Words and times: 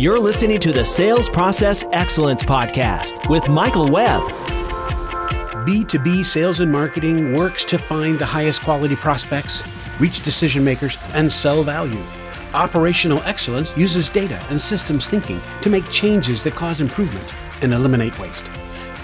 You're 0.00 0.18
listening 0.18 0.58
to 0.60 0.72
the 0.72 0.82
Sales 0.82 1.28
Process 1.28 1.84
Excellence 1.92 2.42
Podcast 2.42 3.28
with 3.28 3.50
Michael 3.50 3.86
Webb. 3.86 4.22
B2B 5.66 6.24
sales 6.24 6.60
and 6.60 6.72
marketing 6.72 7.34
works 7.36 7.66
to 7.66 7.76
find 7.76 8.18
the 8.18 8.24
highest 8.24 8.62
quality 8.62 8.96
prospects, 8.96 9.62
reach 10.00 10.22
decision 10.22 10.64
makers, 10.64 10.96
and 11.12 11.30
sell 11.30 11.62
value. 11.62 12.02
Operational 12.54 13.22
excellence 13.24 13.76
uses 13.76 14.08
data 14.08 14.42
and 14.48 14.58
systems 14.58 15.06
thinking 15.06 15.38
to 15.60 15.68
make 15.68 15.86
changes 15.90 16.44
that 16.44 16.54
cause 16.54 16.80
improvement 16.80 17.34
and 17.62 17.74
eliminate 17.74 18.18
waste. 18.18 18.44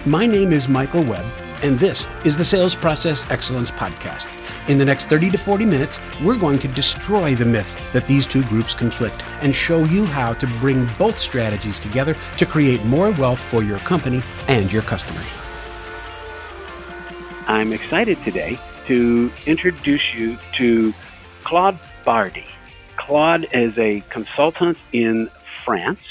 My 0.06 0.24
name 0.24 0.50
is 0.50 0.66
Michael 0.66 1.04
Webb, 1.04 1.26
and 1.62 1.78
this 1.78 2.06
is 2.24 2.36
the 2.36 2.44
Sales 2.44 2.74
Process 2.74 3.28
Excellence 3.30 3.70
Podcast. 3.70 4.26
In 4.68 4.78
the 4.78 4.84
next 4.84 5.06
30 5.08 5.30
to 5.30 5.38
40 5.38 5.64
minutes, 5.64 5.98
we're 6.22 6.38
going 6.38 6.58
to 6.58 6.68
destroy 6.68 7.34
the 7.34 7.44
myth 7.44 7.80
that 7.92 8.06
these 8.06 8.26
two 8.26 8.42
groups 8.44 8.74
conflict 8.74 9.24
and 9.42 9.54
show 9.54 9.84
you 9.84 10.04
how 10.04 10.32
to 10.34 10.46
bring 10.58 10.86
both 10.98 11.18
strategies 11.18 11.78
together 11.80 12.16
to 12.38 12.46
create 12.46 12.84
more 12.84 13.10
wealth 13.12 13.40
for 13.40 13.62
your 13.62 13.78
company 13.78 14.22
and 14.48 14.72
your 14.72 14.82
customers. 14.82 15.26
I'm 17.48 17.72
excited 17.72 18.18
today 18.22 18.58
to 18.86 19.30
introduce 19.46 20.14
you 20.14 20.36
to 20.54 20.92
Claude 21.44 21.78
Bardi. 22.04 22.46
Claude 22.96 23.46
is 23.52 23.78
a 23.78 24.00
consultant 24.10 24.78
in 24.92 25.30
France. 25.64 26.02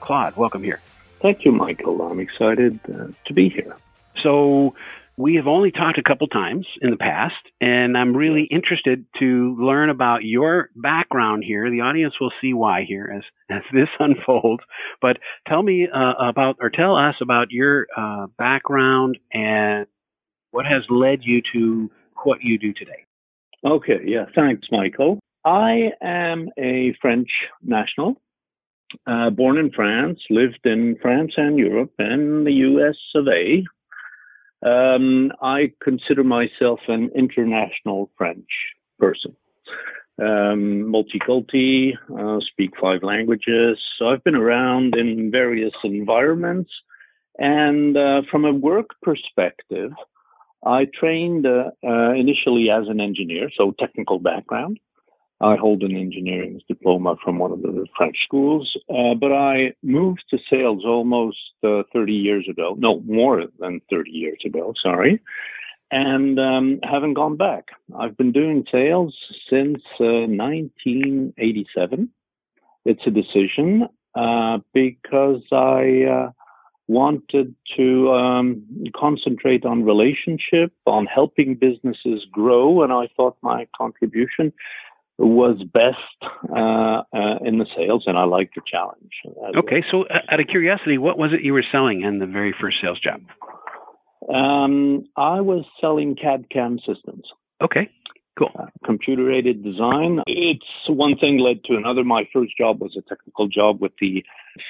Claude, 0.00 0.36
welcome 0.36 0.62
here. 0.62 0.80
Thank 1.20 1.44
you, 1.44 1.52
Michael. 1.52 2.02
I'm 2.02 2.20
excited 2.20 2.78
uh, 2.86 3.08
to 3.24 3.32
be 3.34 3.48
here. 3.48 3.76
So, 4.22 4.74
we 5.18 5.34
have 5.34 5.48
only 5.48 5.72
talked 5.72 5.98
a 5.98 6.02
couple 6.02 6.28
times 6.28 6.64
in 6.80 6.90
the 6.90 6.96
past, 6.96 7.34
and 7.60 7.98
I'm 7.98 8.16
really 8.16 8.44
interested 8.44 9.04
to 9.18 9.56
learn 9.58 9.90
about 9.90 10.22
your 10.22 10.70
background 10.76 11.42
here. 11.44 11.68
The 11.72 11.80
audience 11.80 12.14
will 12.20 12.30
see 12.40 12.54
why 12.54 12.84
here 12.86 13.12
as, 13.16 13.22
as 13.50 13.62
this 13.72 13.88
unfolds. 13.98 14.62
But 15.02 15.18
tell 15.48 15.60
me 15.60 15.88
uh, 15.92 16.12
about, 16.24 16.58
or 16.60 16.70
tell 16.70 16.94
us 16.94 17.16
about 17.20 17.50
your 17.50 17.88
uh, 17.96 18.28
background 18.38 19.18
and 19.32 19.86
what 20.52 20.66
has 20.66 20.82
led 20.88 21.18
you 21.22 21.42
to 21.52 21.90
what 22.22 22.38
you 22.42 22.56
do 22.56 22.72
today. 22.72 23.04
Okay, 23.64 23.98
yeah, 24.04 24.26
thanks, 24.36 24.68
Michael. 24.70 25.18
I 25.44 25.90
am 26.00 26.50
a 26.56 26.94
French 27.02 27.28
national, 27.60 28.20
uh, 29.04 29.30
born 29.30 29.58
in 29.58 29.72
France, 29.72 30.20
lived 30.30 30.60
in 30.64 30.96
France 31.02 31.32
and 31.36 31.58
Europe 31.58 31.92
and 31.98 32.46
the 32.46 32.52
US 32.52 32.96
of 33.16 33.26
A 33.26 33.64
um, 34.64 35.32
I 35.40 35.72
consider 35.82 36.24
myself 36.24 36.80
an 36.88 37.10
international 37.14 38.10
French 38.16 38.48
person. 38.98 39.36
Um, 40.20 40.92
multiculti, 40.92 41.92
uh, 42.18 42.40
speak 42.50 42.72
five 42.80 43.04
languages. 43.04 43.78
So 43.98 44.08
I've 44.08 44.24
been 44.24 44.34
around 44.34 44.96
in 44.96 45.30
various 45.30 45.74
environments. 45.84 46.70
And 47.38 47.96
uh, 47.96 48.22
from 48.28 48.44
a 48.44 48.52
work 48.52 48.90
perspective, 49.02 49.92
I 50.66 50.86
trained 50.98 51.46
uh, 51.46 51.70
uh 51.86 52.12
initially 52.14 52.68
as 52.68 52.88
an 52.88 53.00
engineer, 53.00 53.48
so 53.56 53.72
technical 53.78 54.18
background. 54.18 54.80
I 55.40 55.56
hold 55.56 55.82
an 55.82 55.96
engineering 55.96 56.60
diploma 56.66 57.16
from 57.22 57.38
one 57.38 57.52
of 57.52 57.62
the 57.62 57.86
French 57.96 58.16
schools, 58.24 58.76
uh, 58.90 59.14
but 59.14 59.32
I 59.32 59.72
moved 59.82 60.24
to 60.30 60.38
sales 60.50 60.82
almost 60.84 61.38
uh, 61.62 61.82
30 61.92 62.12
years 62.12 62.48
ago. 62.50 62.74
No, 62.76 63.00
more 63.00 63.44
than 63.60 63.80
30 63.88 64.10
years 64.10 64.40
ago, 64.44 64.74
sorry. 64.82 65.20
And 65.90 66.38
um, 66.40 66.80
haven't 66.82 67.14
gone 67.14 67.36
back. 67.36 67.68
I've 67.98 68.16
been 68.16 68.32
doing 68.32 68.64
sales 68.70 69.16
since 69.48 69.80
uh, 70.00 70.26
1987. 70.26 72.10
It's 72.84 73.06
a 73.06 73.10
decision 73.10 73.88
uh, 74.14 74.58
because 74.74 75.42
I 75.52 76.02
uh, 76.10 76.30
wanted 76.88 77.54
to 77.76 78.10
um, 78.10 78.64
concentrate 78.96 79.64
on 79.64 79.84
relationship, 79.84 80.72
on 80.86 81.06
helping 81.06 81.54
businesses 81.54 82.26
grow, 82.30 82.82
and 82.82 82.92
I 82.92 83.08
thought 83.16 83.36
my 83.42 83.68
contribution 83.76 84.52
was 85.18 85.60
best 85.72 86.32
uh, 86.48 87.02
uh, 87.12 87.38
in 87.44 87.58
the 87.58 87.66
sales, 87.76 88.04
and 88.06 88.16
I 88.16 88.24
liked 88.24 88.54
the 88.54 88.62
challenge. 88.66 89.12
Okay, 89.56 89.82
so 89.90 90.02
uh, 90.04 90.32
out 90.32 90.40
of 90.40 90.46
curiosity, 90.46 90.96
what 90.96 91.18
was 91.18 91.32
it 91.32 91.44
you 91.44 91.52
were 91.52 91.64
selling 91.72 92.02
in 92.02 92.20
the 92.20 92.26
very 92.26 92.54
first 92.60 92.76
sales 92.80 93.00
job? 93.00 93.20
Um, 94.32 95.04
I 95.16 95.40
was 95.40 95.64
selling 95.80 96.14
CAD 96.14 96.46
CAM 96.50 96.78
systems. 96.86 97.24
Okay, 97.60 97.90
cool. 98.38 98.50
Uh, 98.56 98.66
computer 98.84 99.32
aided 99.32 99.64
design. 99.64 100.20
It's 100.26 100.64
one 100.88 101.16
thing 101.18 101.38
led 101.38 101.64
to 101.64 101.76
another. 101.76 102.04
My 102.04 102.28
first 102.32 102.52
job 102.56 102.80
was 102.80 102.96
a 102.96 103.02
technical 103.08 103.48
job 103.48 103.80
with 103.80 103.92
the 104.00 104.24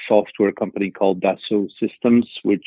software 0.07 0.51
company 0.51 0.89
called 0.89 1.21
Dassault 1.21 1.69
Systems, 1.79 2.27
which 2.41 2.65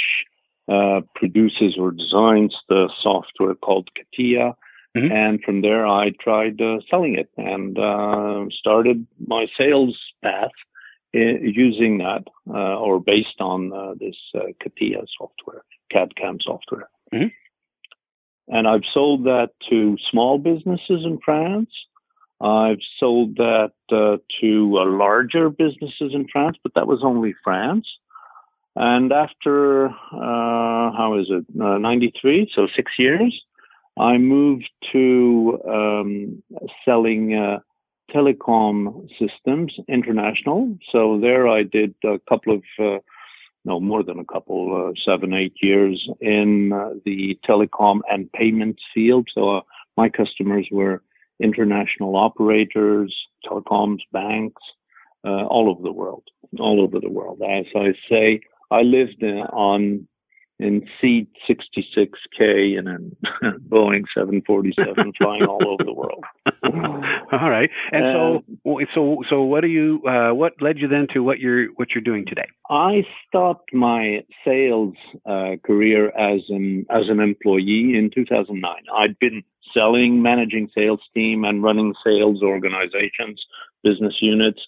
uh, 0.68 1.00
produces 1.16 1.76
or 1.78 1.90
designs 1.90 2.54
the 2.68 2.88
software 3.02 3.54
called 3.56 3.88
CATIA 3.96 4.54
Mm-hmm. 4.96 5.12
And 5.12 5.42
from 5.42 5.62
there, 5.62 5.86
I 5.86 6.10
tried 6.20 6.60
uh, 6.60 6.78
selling 6.90 7.14
it 7.14 7.30
and 7.36 7.78
uh, 7.78 8.44
started 8.58 9.06
my 9.26 9.46
sales 9.56 9.96
path 10.22 10.50
using 11.14 11.98
that 11.98 12.24
uh, 12.48 12.78
or 12.78 13.00
based 13.00 13.40
on 13.40 13.72
uh, 13.72 13.94
this 13.98 14.16
uh, 14.34 14.52
CATIA 14.62 15.02
software, 15.18 15.62
CAD 15.90 16.16
CAM 16.16 16.38
software. 16.42 16.88
Mm-hmm. 17.12 17.28
And 18.48 18.68
I've 18.68 18.82
sold 18.92 19.24
that 19.24 19.50
to 19.70 19.96
small 20.10 20.38
businesses 20.38 21.04
in 21.04 21.18
France. 21.24 21.70
I've 22.40 22.80
sold 22.98 23.36
that 23.36 23.72
uh, 23.90 24.16
to 24.40 24.84
larger 24.84 25.48
businesses 25.48 26.12
in 26.12 26.26
France, 26.30 26.56
but 26.62 26.72
that 26.74 26.86
was 26.86 27.00
only 27.04 27.34
France. 27.44 27.86
And 28.74 29.12
after, 29.12 29.90
how 30.10 31.18
is 31.20 31.26
it, 31.28 31.44
93, 31.54 32.50
so 32.54 32.66
six 32.74 32.92
years, 32.98 33.38
I 33.98 34.18
moved 34.18 34.68
to 34.92 35.60
um, 35.68 36.42
selling 36.84 37.34
uh, 37.34 37.58
telecom 38.14 39.08
systems 39.18 39.74
international. 39.88 40.76
So 40.90 41.18
there 41.20 41.48
I 41.48 41.62
did 41.62 41.94
a 42.04 42.18
couple 42.28 42.54
of, 42.54 42.62
uh, 42.78 42.98
no, 43.64 43.80
more 43.80 44.02
than 44.02 44.18
a 44.18 44.24
couple, 44.24 44.90
uh, 44.90 44.92
seven, 45.04 45.32
eight 45.34 45.54
years 45.60 46.08
in 46.20 46.72
uh, 46.72 46.90
the 47.04 47.38
telecom 47.48 48.00
and 48.10 48.30
payments 48.32 48.82
field. 48.94 49.28
So 49.34 49.58
uh, 49.58 49.60
my 49.96 50.08
customers 50.08 50.66
were 50.70 51.02
international 51.40 52.16
operators, 52.16 53.14
telecoms, 53.44 54.00
banks, 54.12 54.62
uh, 55.24 55.44
all 55.46 55.68
over 55.70 55.82
the 55.82 55.92
world, 55.92 56.24
all 56.58 56.80
over 56.80 56.98
the 56.98 57.10
world. 57.10 57.40
As 57.42 57.66
I 57.76 57.92
say, 58.08 58.40
I 58.70 58.82
lived 58.82 59.22
on 59.22 60.08
in 60.62 60.86
seat 61.00 61.28
66K 61.48 62.78
and 62.78 62.88
a 62.88 62.98
Boeing 63.68 64.04
747 64.14 65.12
flying 65.18 65.44
all 65.44 65.60
over 65.66 65.84
the 65.84 65.92
world. 65.92 66.24
all 67.32 67.50
right. 67.50 67.70
And 67.90 68.04
uh, 68.04 68.40
so, 68.64 68.78
so, 68.94 69.22
so 69.28 69.42
what 69.42 69.62
do 69.62 69.68
you, 69.68 70.02
uh, 70.06 70.32
what 70.34 70.54
led 70.60 70.78
you 70.78 70.88
then 70.88 71.06
to 71.14 71.20
what 71.20 71.38
you're, 71.38 71.68
what 71.76 71.88
you're 71.94 72.02
doing 72.02 72.24
today? 72.26 72.46
I 72.70 73.02
stopped 73.26 73.74
my 73.74 74.24
sales 74.44 74.94
uh, 75.26 75.56
career 75.64 76.08
as 76.08 76.40
an, 76.48 76.86
as 76.90 77.04
an 77.08 77.20
employee 77.20 77.94
in 77.96 78.10
2009. 78.14 78.74
I'd 78.96 79.18
been 79.18 79.42
selling, 79.74 80.22
managing 80.22 80.68
sales 80.74 81.00
team 81.14 81.44
and 81.44 81.62
running 81.62 81.94
sales 82.04 82.42
organizations, 82.42 83.40
business 83.82 84.14
units, 84.20 84.60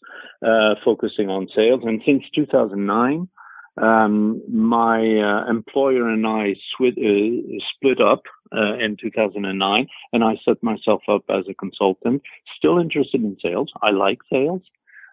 uh, 0.45 0.75
focusing 0.85 1.29
on 1.29 1.49
sales. 1.55 1.83
And 1.85 2.01
since 2.05 2.23
2009, 2.35 3.29
um, 3.77 4.41
my 4.49 5.01
uh, 5.01 5.51
employer 5.51 6.09
and 6.09 6.27
I 6.27 6.53
uh, 6.53 7.59
split 7.75 8.01
up 8.01 8.23
uh, 8.53 8.75
in 8.75 8.97
2009, 9.01 9.87
and 10.13 10.25
I 10.25 10.37
set 10.45 10.63
myself 10.63 11.03
up 11.09 11.25
as 11.29 11.45
a 11.49 11.55
consultant. 11.55 12.23
Still 12.57 12.79
interested 12.79 13.23
in 13.23 13.37
sales. 13.43 13.73
I 13.83 13.91
like 13.91 14.19
sales. 14.33 14.63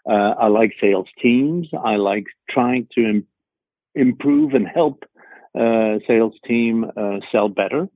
Uh, 0.08 0.34
I 0.40 0.48
like 0.48 0.74
sales 0.80 1.08
teams. 1.22 1.68
I 1.84 1.96
like 1.96 2.26
trying 2.50 2.88
to 2.96 3.02
Im- 3.02 3.28
improve 3.96 4.54
and 4.54 4.68
help 4.68 5.04
uh, 5.58 5.98
sales 6.08 6.34
team 6.48 6.86
uh, 6.96 7.18
sell 7.32 7.50
better. 7.50 7.88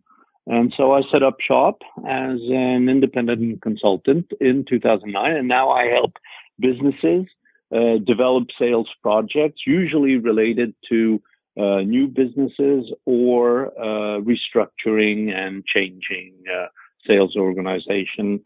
And 0.48 0.74
so 0.78 0.94
I 0.94 1.02
set 1.12 1.24
up 1.24 1.38
shop 1.42 1.82
as 2.08 2.40
an 2.50 2.88
independent 2.90 3.62
consultant 3.62 4.32
in 4.40 4.66
2009, 4.70 5.32
and 5.32 5.48
now 5.48 5.70
I 5.70 5.86
help 5.86 6.14
businesses 6.60 7.26
uh, 7.74 7.98
develop 8.06 8.48
sales 8.60 8.90
projects, 9.02 9.62
usually 9.66 10.18
related 10.18 10.76
to 10.90 11.22
uh, 11.58 11.80
new 11.82 12.08
businesses 12.08 12.92
or 13.06 13.68
uh, 13.80 14.20
restructuring 14.22 15.34
and 15.34 15.64
changing 15.66 16.34
uh, 16.54 16.68
sales 17.08 17.36
organization. 17.38 18.42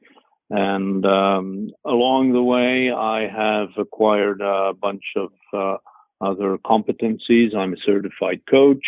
And 0.51 1.05
um, 1.05 1.71
along 1.85 2.33
the 2.33 2.43
way, 2.43 2.91
I 2.91 3.27
have 3.27 3.69
acquired 3.77 4.41
a 4.41 4.73
bunch 4.79 5.03
of 5.15 5.31
uh, 5.53 5.77
other 6.21 6.57
competencies. 6.57 7.55
I'm 7.55 7.73
a 7.73 7.83
certified 7.85 8.41
coach 8.49 8.83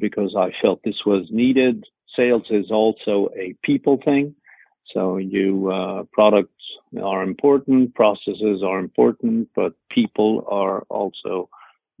because 0.00 0.34
I 0.36 0.50
felt 0.60 0.80
this 0.84 1.04
was 1.06 1.28
needed. 1.30 1.84
Sales 2.16 2.46
is 2.50 2.72
also 2.72 3.28
a 3.38 3.54
people 3.62 4.00
thing. 4.04 4.34
So 4.94 5.16
you 5.18 5.70
uh, 5.70 6.04
products 6.12 6.52
are 7.02 7.22
important, 7.22 7.94
processes 7.94 8.62
are 8.66 8.78
important, 8.78 9.48
but 9.54 9.72
people 9.90 10.44
are 10.50 10.82
also 10.88 11.48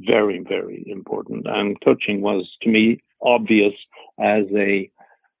very, 0.00 0.38
very 0.48 0.84
important. 0.86 1.46
And 1.46 1.76
coaching 1.84 2.20
was 2.20 2.48
to 2.62 2.70
me 2.70 3.02
obvious 3.22 3.74
as 4.18 4.44
a 4.56 4.90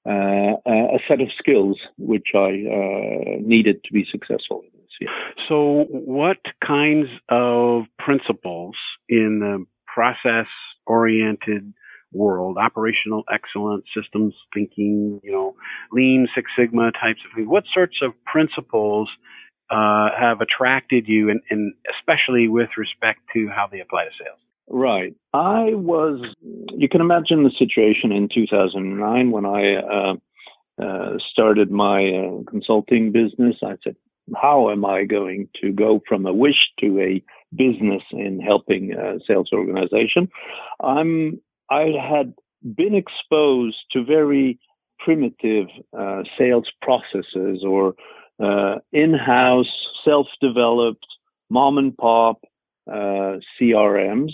uh, 0.06 0.56
a 0.66 0.98
set 1.06 1.20
of 1.20 1.28
skills 1.38 1.78
which 1.98 2.28
I 2.34 2.48
uh, 2.48 3.40
needed 3.40 3.84
to 3.84 3.92
be 3.92 4.06
successful. 4.10 4.62
So, 5.48 5.86
what 5.90 6.38
kinds 6.66 7.08
of 7.28 7.84
principles 7.98 8.74
in 9.08 9.40
the 9.40 9.66
process 9.86 10.46
oriented 10.86 11.72
world, 12.12 12.56
operational 12.58 13.24
excellence, 13.32 13.84
systems 13.94 14.34
thinking, 14.54 15.20
you 15.22 15.32
know, 15.32 15.54
lean 15.92 16.26
Six 16.34 16.50
Sigma 16.58 16.92
types 16.92 17.20
of 17.26 17.34
things. 17.34 17.48
What 17.48 17.64
sorts 17.72 17.96
of 18.02 18.12
principles 18.24 19.08
uh, 19.70 20.08
have 20.18 20.40
attracted 20.40 21.06
you, 21.06 21.30
and, 21.30 21.40
and 21.50 21.74
especially 21.98 22.48
with 22.48 22.70
respect 22.76 23.20
to 23.34 23.48
how 23.48 23.66
they 23.70 23.80
apply 23.80 24.04
to 24.04 24.10
sales? 24.18 24.38
Right. 24.70 25.14
I 25.32 25.74
was, 25.74 26.20
you 26.42 26.88
can 26.88 27.00
imagine 27.00 27.42
the 27.42 27.52
situation 27.58 28.12
in 28.12 28.28
2009 28.32 29.30
when 29.30 29.46
I 29.46 29.76
uh, 29.76 30.14
uh, 30.82 31.16
started 31.32 31.70
my 31.70 32.08
uh, 32.08 32.50
consulting 32.50 33.12
business. 33.12 33.56
I 33.62 33.76
said, 33.82 33.96
how 34.36 34.70
am 34.70 34.84
I 34.84 35.04
going 35.04 35.48
to 35.62 35.72
go 35.72 36.00
from 36.06 36.26
a 36.26 36.32
wish 36.32 36.70
to 36.80 37.00
a 37.00 37.22
business 37.54 38.02
in 38.12 38.40
helping 38.40 38.92
a 38.92 39.18
sales 39.26 39.50
organization? 39.52 40.28
I'm, 40.80 41.40
I 41.70 41.92
had 42.00 42.34
been 42.76 42.94
exposed 42.94 43.76
to 43.92 44.04
very 44.04 44.58
primitive 44.98 45.66
uh, 45.96 46.22
sales 46.38 46.68
processes 46.82 47.64
or 47.66 47.94
uh, 48.42 48.78
in-house, 48.92 49.66
self-developed, 50.04 51.06
mom 51.50 51.78
and 51.78 51.96
pop 51.96 52.40
uh, 52.90 53.38
CRMs 53.60 54.32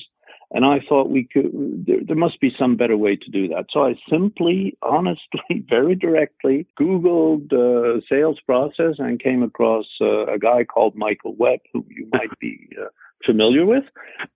and 0.54 0.64
I 0.64 0.78
thought 0.88 1.10
we 1.10 1.24
could, 1.30 1.50
there, 1.84 1.98
there, 2.06 2.16
must 2.16 2.40
be 2.40 2.54
some 2.56 2.76
better 2.76 2.96
way 2.96 3.16
to 3.16 3.30
do 3.30 3.48
that. 3.48 3.66
So 3.72 3.84
I 3.84 3.96
simply, 4.08 4.78
honestly, 4.82 5.64
very 5.68 5.96
directly 5.96 6.66
Googled 6.80 7.52
uh, 7.52 8.00
sales 8.08 8.38
process 8.46 8.94
and 8.98 9.20
came 9.20 9.42
across 9.42 9.86
uh, 10.00 10.26
a 10.26 10.38
guy 10.38 10.62
called 10.62 10.94
Michael 10.94 11.34
Webb, 11.36 11.58
who 11.72 11.84
you 11.88 12.08
might 12.12 12.38
be 12.40 12.68
uh, 12.80 12.86
familiar 13.26 13.66
with. 13.66 13.82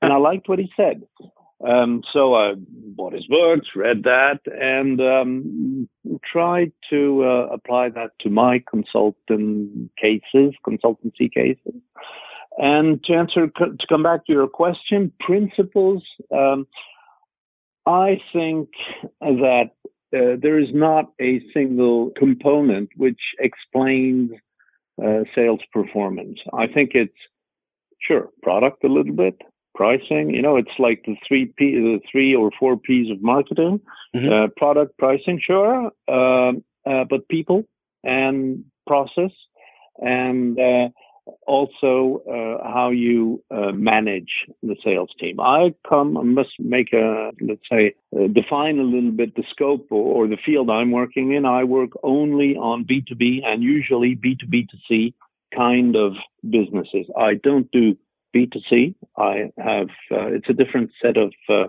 And 0.02 0.12
I 0.12 0.16
liked 0.16 0.48
what 0.48 0.58
he 0.58 0.68
said. 0.76 1.02
Um, 1.66 2.02
so 2.12 2.34
I 2.34 2.54
bought 2.56 3.14
his 3.14 3.26
books, 3.26 3.68
read 3.74 4.04
that, 4.04 4.38
and 4.46 5.00
um, 5.00 5.88
tried 6.24 6.72
to 6.90 7.24
uh, 7.24 7.52
apply 7.52 7.88
that 7.90 8.12
to 8.20 8.30
my 8.30 8.62
consultant 8.70 9.90
cases, 10.00 10.54
consultancy 10.64 11.32
cases. 11.32 11.80
And 12.58 13.02
to 13.04 13.14
answer, 13.14 13.46
to 13.46 13.76
come 13.88 14.02
back 14.02 14.26
to 14.26 14.32
your 14.32 14.48
question, 14.48 15.12
principles, 15.20 16.02
um, 16.32 16.66
I 17.86 18.20
think 18.32 18.68
that 19.20 19.70
uh, 20.14 20.36
there 20.40 20.58
is 20.58 20.68
not 20.72 21.12
a 21.20 21.40
single 21.52 22.10
component 22.16 22.90
which 22.96 23.20
explains 23.38 24.30
uh, 25.02 25.20
sales 25.34 25.60
performance. 25.72 26.38
I 26.52 26.66
think 26.66 26.90
it's 26.94 27.12
sure 28.00 28.30
product 28.42 28.84
a 28.84 28.88
little 28.88 29.12
bit, 29.12 29.40
pricing. 29.74 30.30
You 30.30 30.42
know, 30.42 30.56
it's 30.56 30.78
like 30.78 31.02
the 31.06 31.16
three 31.26 31.46
P, 31.56 31.74
the 31.74 32.00
three 32.10 32.34
or 32.34 32.50
four 32.58 32.76
P's 32.76 33.10
of 33.10 33.22
marketing: 33.22 33.80
mm-hmm. 34.14 34.32
uh, 34.32 34.48
product, 34.56 34.98
pricing, 34.98 35.40
sure, 35.44 35.90
um, 36.08 36.64
uh, 36.86 37.04
but 37.08 37.28
people 37.28 37.64
and 38.04 38.64
process 38.86 39.30
and 39.98 40.58
uh, 40.58 40.88
also 41.46 42.22
uh, 42.26 42.66
how 42.66 42.90
you 42.90 43.42
uh, 43.50 43.72
manage 43.72 44.30
the 44.62 44.76
sales 44.84 45.10
team. 45.20 45.40
I 45.40 45.74
come, 45.88 46.16
I 46.16 46.22
must 46.22 46.50
make 46.58 46.92
a, 46.92 47.30
let's 47.40 47.60
say, 47.70 47.94
uh, 48.16 48.28
define 48.28 48.78
a 48.78 48.82
little 48.82 49.10
bit 49.10 49.34
the 49.34 49.44
scope 49.50 49.88
or, 49.90 50.24
or, 50.24 50.28
the 50.28 50.38
field 50.44 50.70
I'm 50.70 50.90
working 50.90 51.32
in. 51.32 51.44
I 51.44 51.64
work 51.64 51.90
only 52.02 52.56
on 52.56 52.84
B2B 52.84 53.40
and 53.44 53.62
usually 53.62 54.16
B2B2C 54.16 55.14
kind 55.54 55.96
of 55.96 56.12
businesses. 56.48 57.06
I 57.18 57.34
don't 57.42 57.70
do 57.70 57.96
B2C. 58.34 58.94
I 59.16 59.50
have, 59.58 59.88
uh, 60.10 60.26
it's 60.28 60.48
a 60.48 60.52
different 60.52 60.90
set 61.02 61.16
of 61.16 61.32
uh, 61.48 61.64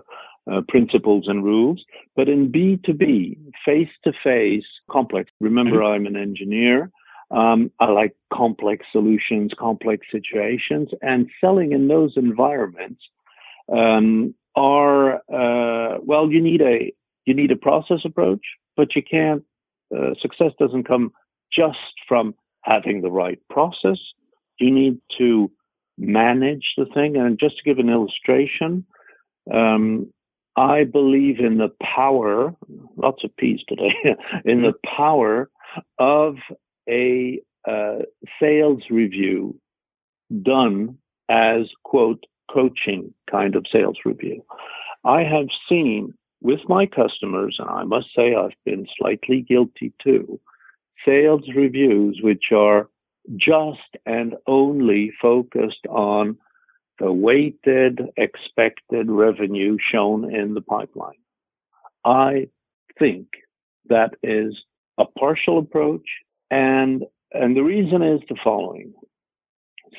uh, 0.50 0.62
principles 0.68 1.24
and 1.26 1.44
rules. 1.44 1.84
But 2.16 2.28
in 2.28 2.50
B2B, 2.50 3.38
face 3.64 3.88
to 4.04 4.12
face, 4.24 4.64
complex. 4.90 5.30
Remember, 5.40 5.78
mm-hmm. 5.78 5.94
I'm 5.94 6.06
an 6.06 6.16
engineer. 6.16 6.90
Um, 7.30 7.70
I 7.78 7.90
like 7.90 8.16
complex 8.32 8.86
solutions, 8.90 9.52
complex 9.58 10.06
situations, 10.10 10.88
and 11.00 11.30
selling 11.40 11.72
in 11.72 11.86
those 11.86 12.14
environments 12.16 13.00
um, 13.72 14.34
are 14.56 15.16
uh, 15.32 15.98
well. 16.02 16.30
You 16.30 16.42
need 16.42 16.60
a 16.60 16.92
you 17.26 17.34
need 17.34 17.52
a 17.52 17.56
process 17.56 18.00
approach, 18.04 18.44
but 18.76 18.96
you 18.96 19.02
can't. 19.08 19.44
Uh, 19.96 20.14
success 20.20 20.52
doesn't 20.58 20.88
come 20.88 21.12
just 21.52 21.78
from 22.08 22.34
having 22.62 23.00
the 23.00 23.10
right 23.10 23.40
process. 23.48 23.98
You 24.58 24.70
need 24.72 24.98
to 25.18 25.50
manage 26.00 26.64
the 26.76 26.86
thing. 26.94 27.16
And 27.16 27.38
just 27.38 27.58
to 27.58 27.62
give 27.64 27.78
an 27.78 27.90
illustration, 27.90 28.84
um, 29.52 30.10
I 30.56 30.84
believe 30.84 31.38
in 31.38 31.58
the 31.58 31.70
power. 31.82 32.54
Lots 32.96 33.22
of 33.24 33.36
peace 33.36 33.60
today. 33.68 33.92
in 34.44 34.62
the 34.62 34.72
power 34.96 35.50
of 35.98 36.36
a 36.88 37.40
uh, 37.68 37.98
sales 38.40 38.82
review 38.90 39.58
done 40.42 40.96
as 41.28 41.66
quote 41.84 42.24
coaching 42.52 43.14
kind 43.30 43.54
of 43.54 43.66
sales 43.72 43.98
review. 44.04 44.44
I 45.04 45.22
have 45.22 45.46
seen 45.68 46.14
with 46.42 46.60
my 46.68 46.86
customers, 46.86 47.56
and 47.58 47.68
I 47.68 47.84
must 47.84 48.08
say 48.16 48.34
I've 48.34 48.56
been 48.64 48.86
slightly 48.98 49.42
guilty 49.42 49.92
too, 50.02 50.40
sales 51.04 51.42
reviews 51.54 52.20
which 52.22 52.44
are 52.54 52.88
just 53.36 53.96
and 54.06 54.34
only 54.46 55.12
focused 55.20 55.86
on 55.88 56.38
the 56.98 57.12
weighted 57.12 58.00
expected 58.16 59.10
revenue 59.10 59.76
shown 59.92 60.34
in 60.34 60.54
the 60.54 60.60
pipeline. 60.60 61.14
I 62.04 62.48
think 62.98 63.28
that 63.88 64.14
is 64.22 64.54
a 64.98 65.04
partial 65.18 65.58
approach 65.58 66.06
and 66.50 67.04
and 67.32 67.56
the 67.56 67.62
reason 67.62 68.02
is 68.02 68.20
the 68.28 68.36
following: 68.42 68.92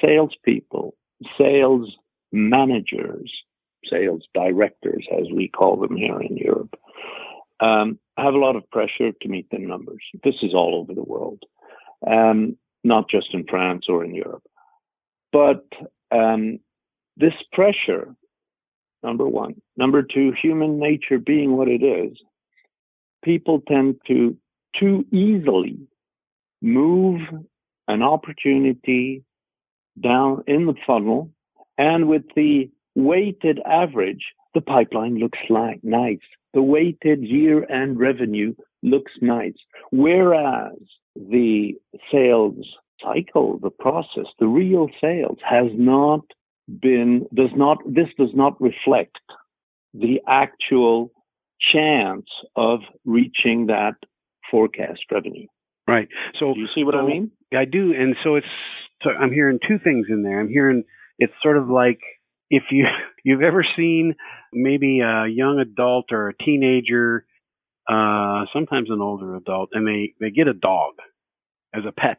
salespeople, 0.01 0.95
sales 1.37 1.95
managers, 2.31 3.31
sales 3.89 4.23
directors, 4.33 5.05
as 5.11 5.27
we 5.33 5.47
call 5.47 5.77
them 5.77 5.95
here 5.95 6.21
in 6.21 6.37
Europe, 6.37 6.75
um, 7.59 7.99
have 8.17 8.33
a 8.33 8.37
lot 8.37 8.55
of 8.55 8.69
pressure 8.69 9.11
to 9.21 9.29
meet 9.29 9.47
their 9.49 9.59
numbers. 9.59 10.03
This 10.23 10.35
is 10.41 10.53
all 10.53 10.75
over 10.75 10.93
the 10.93 11.03
world, 11.03 11.43
um, 12.05 12.57
not 12.83 13.09
just 13.09 13.33
in 13.33 13.45
France 13.47 13.85
or 13.87 14.03
in 14.03 14.13
Europe. 14.13 14.43
But 15.31 15.65
um, 16.11 16.59
this 17.17 17.33
pressure, 17.53 18.15
number 19.03 19.27
one. 19.27 19.61
Number 19.77 20.03
two, 20.03 20.33
human 20.41 20.79
nature 20.79 21.19
being 21.19 21.55
what 21.55 21.67
it 21.67 21.83
is, 21.83 22.17
people 23.23 23.61
tend 23.67 23.95
to 24.07 24.37
too 24.79 25.05
easily 25.11 25.77
move 26.61 27.21
an 27.87 28.01
opportunity 28.01 29.23
down 30.01 30.43
in 30.47 30.65
the 30.65 30.75
funnel, 30.85 31.29
and 31.77 32.07
with 32.07 32.23
the 32.35 32.69
weighted 32.95 33.59
average, 33.65 34.23
the 34.53 34.61
pipeline 34.61 35.17
looks 35.17 35.39
like 35.49 35.83
nice. 35.83 36.19
The 36.53 36.61
weighted 36.61 37.23
year 37.23 37.69
end 37.69 37.99
revenue 37.99 38.53
looks 38.83 39.11
nice. 39.21 39.53
Whereas 39.91 40.77
the 41.15 41.73
sales 42.11 42.65
cycle, 43.03 43.59
the 43.61 43.69
process, 43.69 44.25
the 44.39 44.47
real 44.47 44.87
sales 44.99 45.37
has 45.47 45.67
not 45.73 46.21
been, 46.81 47.27
does 47.33 47.49
not, 47.55 47.77
this 47.85 48.07
does 48.17 48.31
not 48.33 48.59
reflect 48.61 49.17
the 49.93 50.21
actual 50.27 51.11
chance 51.73 52.25
of 52.55 52.79
reaching 53.05 53.67
that 53.67 53.95
forecast 54.49 55.01
revenue. 55.11 55.47
Right. 55.87 56.07
So 56.39 56.53
do 56.53 56.59
you 56.59 56.67
see 56.75 56.83
what 56.83 56.93
so 56.93 56.99
I 56.99 57.05
mean? 57.05 57.31
I 57.53 57.65
do, 57.65 57.93
and 57.93 58.15
so 58.23 58.35
it's. 58.35 58.47
So 59.03 59.09
I'm 59.09 59.31
hearing 59.31 59.57
two 59.67 59.79
things 59.83 60.07
in 60.09 60.21
there. 60.21 60.39
I'm 60.39 60.47
hearing 60.47 60.83
it's 61.17 61.33
sort 61.41 61.57
of 61.57 61.69
like 61.69 61.99
if 62.51 62.63
you 62.69 62.85
you've 63.23 63.41
ever 63.41 63.65
seen 63.75 64.15
maybe 64.53 64.99
a 64.99 65.25
young 65.27 65.59
adult 65.59 66.11
or 66.11 66.29
a 66.29 66.37
teenager, 66.37 67.25
uh, 67.89 68.45
sometimes 68.53 68.89
an 68.91 69.01
older 69.01 69.35
adult, 69.35 69.69
and 69.73 69.87
they 69.87 70.13
they 70.19 70.29
get 70.29 70.47
a 70.47 70.53
dog 70.53 70.93
as 71.73 71.83
a 71.87 71.91
pet, 71.91 72.17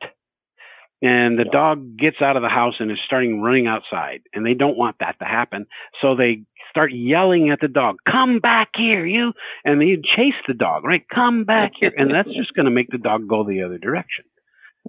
and 1.02 1.38
the 1.38 1.44
yeah. 1.44 1.52
dog 1.52 1.96
gets 1.96 2.16
out 2.20 2.36
of 2.36 2.42
the 2.42 2.48
house 2.48 2.74
and 2.80 2.90
is 2.90 2.98
starting 3.06 3.42
running 3.42 3.68
outside, 3.68 4.22
and 4.32 4.44
they 4.44 4.54
don't 4.54 4.78
want 4.78 4.96
that 4.98 5.18
to 5.20 5.24
happen, 5.24 5.66
so 6.00 6.16
they 6.16 6.42
start 6.70 6.90
yelling 6.92 7.50
at 7.50 7.60
the 7.60 7.68
dog, 7.68 7.96
"Come 8.10 8.40
back 8.40 8.70
here, 8.74 9.04
you!" 9.06 9.32
And 9.64 9.80
they 9.80 9.96
chase 10.16 10.40
the 10.48 10.54
dog, 10.54 10.84
right? 10.84 11.04
Come 11.14 11.44
back 11.44 11.72
here, 11.78 11.92
and 11.94 12.10
that's 12.10 12.34
just 12.36 12.54
going 12.54 12.64
to 12.64 12.72
make 12.72 12.88
the 12.88 12.98
dog 12.98 13.28
go 13.28 13.44
the 13.44 13.62
other 13.62 13.78
direction. 13.78 14.24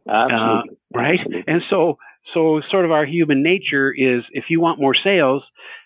Absolutely. 0.07 0.71
Uh, 0.71 0.97
right? 0.97 1.19
Absolutely. 1.19 1.53
And 1.53 1.61
so, 1.69 1.97
so 2.33 2.61
sort 2.71 2.85
of 2.85 2.91
our 2.91 3.05
human 3.05 3.43
nature 3.43 3.91
is 3.91 4.23
if 4.31 4.45
you 4.49 4.61
want 4.61 4.79
more 4.79 4.95
sales, 4.95 5.43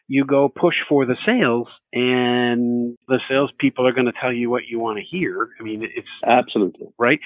you 0.08 0.24
go 0.26 0.48
push 0.48 0.76
for 0.88 1.06
the 1.06 1.18
sales, 1.26 1.68
and 1.92 2.98
the 3.08 3.20
salespeople 3.30 3.86
are 3.86 3.92
going 3.92 4.06
to 4.06 4.14
tell 4.22 4.32
you 4.32 4.50
what 4.50 4.64
you 4.68 4.80
want 4.80 4.98
to 4.98 5.04
hear. 5.04 5.50
I 5.60 5.64
mean, 5.64 5.84
it's 5.84 6.08
absolutely 6.26 6.88
right. 6.98 7.20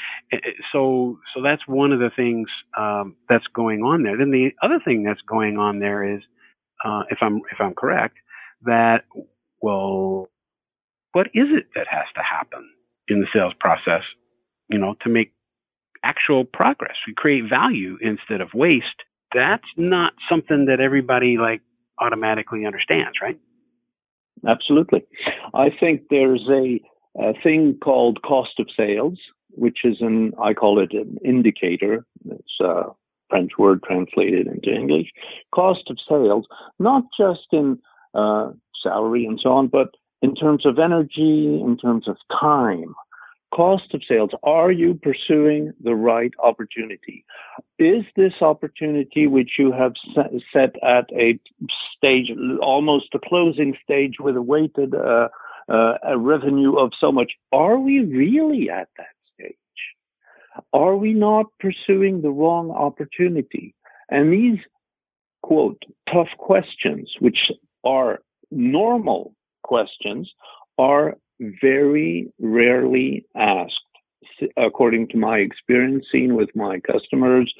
So, 0.72 1.20
so 1.34 1.44
that's 1.44 1.62
one 1.68 1.92
of 1.92 2.00
the 2.00 2.10
things 2.16 2.48
um, 2.76 3.16
that's 3.30 3.46
going 3.54 3.82
on 3.82 4.04
there. 4.04 4.18
Then 4.18 4.32
the 4.32 4.50
other 4.64 4.80
thing 4.84 5.04
that's 5.04 5.22
going 5.22 5.58
on 5.58 5.80
there 5.80 6.16
is, 6.16 6.22
uh, 6.84 7.04
if 7.12 7.20
I'm 7.22 7.42
if 7.52 7.60
I'm 7.60 7.76
correct, 7.76 8.16
that 8.64 9.04
well, 9.62 10.30
what 11.12 11.28
is 11.28 11.48
it 11.52 11.68
that 11.76 11.88
has 11.88 12.06
to 12.16 12.22
happen 12.24 12.68
in 13.08 13.20
the 13.20 13.28
sales 13.34 13.54
process, 13.60 14.04
you 14.70 14.80
know, 14.80 14.96
to 15.02 15.10
make 15.10 15.34
actual 16.04 16.46
progress? 16.46 16.96
We 17.08 17.14
create 17.14 17.44
value 17.50 17.98
instead 18.02 18.42
of 18.42 18.50
waste. 18.54 18.86
That's 19.34 19.68
not 19.78 20.14
something 20.30 20.66
that 20.66 20.80
everybody 20.80 21.38
like 21.38 21.62
automatically 22.00 22.66
understands, 22.66 23.18
right? 23.22 23.40
Absolutely. 24.48 25.04
I 25.54 25.70
think 25.80 26.04
there's 26.10 26.48
a, 26.50 26.82
a 27.20 27.34
thing 27.44 27.78
called 27.84 28.22
cost 28.24 28.60
of 28.60 28.68
sales, 28.76 29.20
which 29.50 29.80
is 29.84 29.98
an, 30.02 30.34
I 30.42 30.54
call 30.54 30.80
it 30.80 30.94
an 30.94 31.18
indicator. 31.24 32.06
It's 32.26 32.60
a 32.62 32.84
French 33.30 33.52
word 33.58 33.82
translated 33.84 34.48
into 34.48 34.74
English. 34.74 35.08
Cost 35.54 35.90
of 35.90 35.98
sales, 36.10 36.46
not 36.80 37.04
just 37.18 37.48
in 37.52 37.78
uh, 38.14 38.52
salary 38.84 39.26
and 39.26 39.40
so 39.42 39.52
on, 39.52 39.68
but 39.68 39.90
in 40.22 40.36
terms 40.36 40.66
of 40.66 40.80
energy, 40.80 41.60
in 41.64 41.78
terms 41.82 42.08
of 42.08 42.18
time 42.40 42.94
cost 43.54 43.94
of 43.94 44.02
sales. 44.08 44.32
Are 44.44 44.72
you 44.72 45.00
pursuing 45.02 45.74
the 45.84 45.96
right 45.96 46.32
opportunity? 46.40 47.26
Is 47.80 48.04
this 48.16 48.34
opportunity 48.42 49.28
which 49.28 49.52
you 49.60 49.72
have 49.72 49.94
set 50.54 50.76
at 50.84 51.06
a 51.14 51.40
stage, 51.98 52.32
almost 52.62 53.08
a 53.14 53.20
closing 53.20 53.76
stage 53.84 54.16
with 54.20 54.36
a 54.36 54.42
weighted 54.42 54.96
uh, 54.96 55.28
uh, 55.72 56.18
revenue 56.18 56.78
of 56.78 56.92
so 57.00 57.12
much, 57.12 57.32
are 57.52 57.78
we 57.78 58.00
really 58.00 58.70
at 58.70 58.90
that 58.98 59.16
stage? 59.34 59.56
Are 60.74 60.96
we 60.96 61.14
not 61.14 61.46
pursuing 61.60 62.22
the 62.22 62.30
wrong 62.30 62.72
opportunity? 62.72 63.76
And 64.10 64.32
these, 64.32 64.60
quote, 65.42 65.82
tough 66.12 66.28
questions, 66.38 67.12
which 67.20 67.52
are 67.84 68.20
normal 68.52 69.34
questions, 69.64 70.30
are 70.78 71.18
very 71.62 72.32
rarely 72.40 73.26
asked, 73.36 73.74
according 74.58 75.08
to 75.10 75.18
my 75.18 75.38
experience 75.38 76.06
seen 76.12 76.36
with 76.36 76.50
my 76.56 76.80
customers 76.80 77.54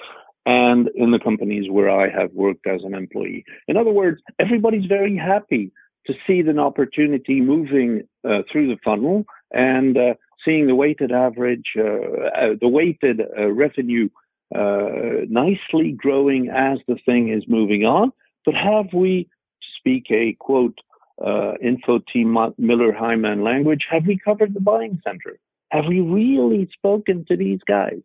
and 0.46 0.90
in 0.96 1.12
the 1.12 1.20
companies 1.20 1.70
where 1.70 1.90
I 1.90 2.10
have 2.10 2.34
worked 2.34 2.66
as 2.68 2.82
an 2.84 2.96
employee. 2.96 3.46
In 3.68 3.78
other 3.78 3.92
words, 3.92 4.22
everybody's 4.40 4.86
very 4.86 5.16
happy 5.16 5.72
to 6.08 6.14
see 6.26 6.40
an 6.40 6.58
opportunity 6.58 7.42
moving 7.42 8.08
uh, 8.28 8.42
through 8.52 8.68
the 8.68 8.80
funnel 8.84 9.26
and 9.52 9.98
uh, 9.98 10.14
seeing 10.44 10.66
the 10.66 10.76
weighted 10.76 11.12
average, 11.12 11.74
uh, 11.78 11.84
uh 11.84 12.56
the 12.60 12.68
weighted 12.68 13.22
uh, 13.22 13.52
revenue 13.52 14.10
uh, 14.56 15.26
nicely 15.30 15.92
growing 15.96 16.50
as 16.50 16.80
the 16.88 16.98
thing 17.06 17.30
is 17.30 17.44
moving 17.48 17.84
on. 17.84 18.12
But 18.46 18.56
have 18.56 18.88
we, 18.94 19.26
to 19.62 19.68
speak 19.78 20.08
a 20.10 20.36
quote, 20.40 20.78
uh, 21.26 21.54
info 21.62 22.00
team 22.12 22.34
Miller 22.58 22.94
Heiman 22.94 23.44
language, 23.44 23.86
have 23.90 24.06
we 24.06 24.18
covered 24.18 24.54
the 24.54 24.60
buying 24.60 25.00
center? 25.04 25.38
Have 25.70 25.86
we 25.88 26.02
really 26.02 26.70
spoken 26.74 27.26
to 27.30 27.38
these 27.38 27.60
guys? 27.68 28.02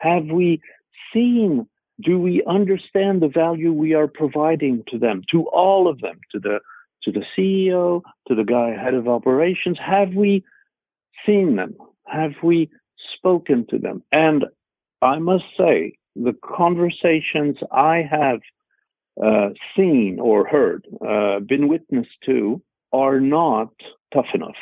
Have 0.00 0.26
we 0.26 0.60
seen? 1.12 1.66
Do 2.00 2.18
we 2.18 2.42
understand 2.44 3.22
the 3.22 3.28
value 3.28 3.72
we 3.72 3.94
are 3.94 4.08
providing 4.08 4.82
to 4.90 4.98
them, 4.98 5.22
to 5.30 5.44
all 5.48 5.88
of 5.88 6.00
them, 6.00 6.18
to 6.32 6.40
the 6.40 6.60
to 7.04 7.12
the 7.12 7.24
CEO, 7.36 8.02
to 8.28 8.34
the 8.34 8.44
guy 8.44 8.70
head 8.70 8.94
of 8.94 9.06
operations? 9.06 9.78
Have 9.84 10.14
we 10.14 10.44
seen 11.26 11.56
them? 11.56 11.76
Have 12.06 12.32
we 12.42 12.70
spoken 13.16 13.66
to 13.70 13.78
them? 13.78 14.02
And 14.10 14.46
I 15.02 15.18
must 15.18 15.44
say, 15.56 15.98
the 16.16 16.34
conversations 16.42 17.56
I 17.70 18.02
have 18.10 18.40
uh, 19.22 19.50
seen 19.76 20.18
or 20.20 20.46
heard, 20.46 20.86
uh, 21.06 21.40
been 21.40 21.68
witness 21.68 22.06
to, 22.26 22.60
are 22.92 23.20
not 23.20 23.70
tough 24.12 24.26
enough, 24.34 24.56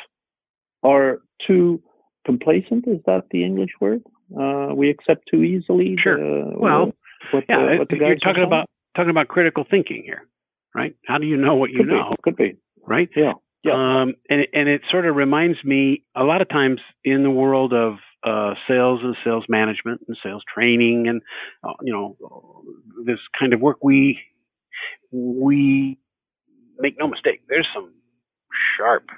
are 0.83 1.19
too 1.45 1.81
complacent. 2.25 2.87
Is 2.87 2.99
that 3.05 3.23
the 3.31 3.43
English 3.43 3.71
word? 3.79 4.01
Uh, 4.37 4.73
we 4.73 4.89
accept 4.89 5.23
too 5.29 5.43
easily. 5.43 5.95
Sure. 6.01 6.17
The, 6.17 6.51
well, 6.57 6.91
what 7.31 7.43
yeah, 7.47 7.57
the, 7.57 7.77
what 7.79 7.89
the 7.89 7.97
you're 7.97 8.15
talking 8.15 8.43
about 8.43 8.67
talking 8.95 9.09
about 9.09 9.27
critical 9.27 9.65
thinking 9.69 10.03
here, 10.03 10.27
right? 10.73 10.95
How 11.05 11.17
do 11.17 11.25
you 11.25 11.37
know 11.37 11.55
what 11.55 11.71
you 11.71 11.79
could 11.79 11.87
know? 11.87 12.11
Be, 12.11 12.15
could 12.23 12.35
be. 12.35 12.57
Right. 12.85 13.09
Yeah. 13.15 13.33
Yeah. 13.63 13.73
Um, 13.73 14.15
and 14.29 14.45
and 14.53 14.67
it 14.67 14.81
sort 14.91 15.05
of 15.05 15.15
reminds 15.15 15.63
me 15.63 16.03
a 16.15 16.23
lot 16.23 16.41
of 16.41 16.49
times 16.49 16.81
in 17.05 17.23
the 17.23 17.31
world 17.31 17.73
of 17.73 17.95
uh, 18.23 18.53
sales 18.67 18.99
and 19.03 19.15
sales 19.23 19.45
management 19.47 20.01
and 20.07 20.17
sales 20.23 20.43
training 20.53 21.07
and 21.07 21.21
uh, 21.63 21.73
you 21.81 21.93
know 21.93 22.63
this 23.05 23.19
kind 23.37 23.53
of 23.53 23.61
work 23.61 23.77
we 23.83 24.19
we 25.11 25.97
make 26.79 26.97
no 26.99 27.07
mistake, 27.07 27.43
there's 27.47 27.67
some 27.73 27.93
sharp, 28.77 29.09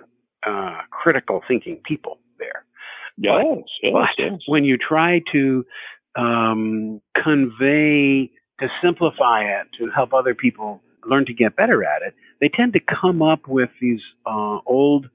uh, 0.46 0.82
critical 0.92 1.42
thinking 1.48 1.82
people 1.86 2.20
there. 2.40 2.66
Yes, 3.18 3.44
but, 3.44 3.64
yes, 3.82 3.94
but 3.94 4.10
yes. 4.18 4.40
when 4.48 4.66
you 4.66 4.78
try 4.78 5.22
to 5.32 5.66
um, 6.18 7.02
convey, 7.16 8.32
to 8.60 8.68
simplify 8.84 9.44
it, 9.44 9.68
to 9.80 9.90
help 9.94 10.14
other 10.14 10.36
people 10.36 10.82
learn 11.06 11.26
to 11.26 11.34
get 11.34 11.56
better 11.56 11.84
at 11.84 12.02
it, 12.02 12.14
they 12.42 12.50
tend 12.50 12.74
to 12.74 12.80
come 12.80 13.22
up 13.22 13.48
with 13.48 13.70
these 13.82 14.02
uh, 14.26 14.60
old 14.66 15.08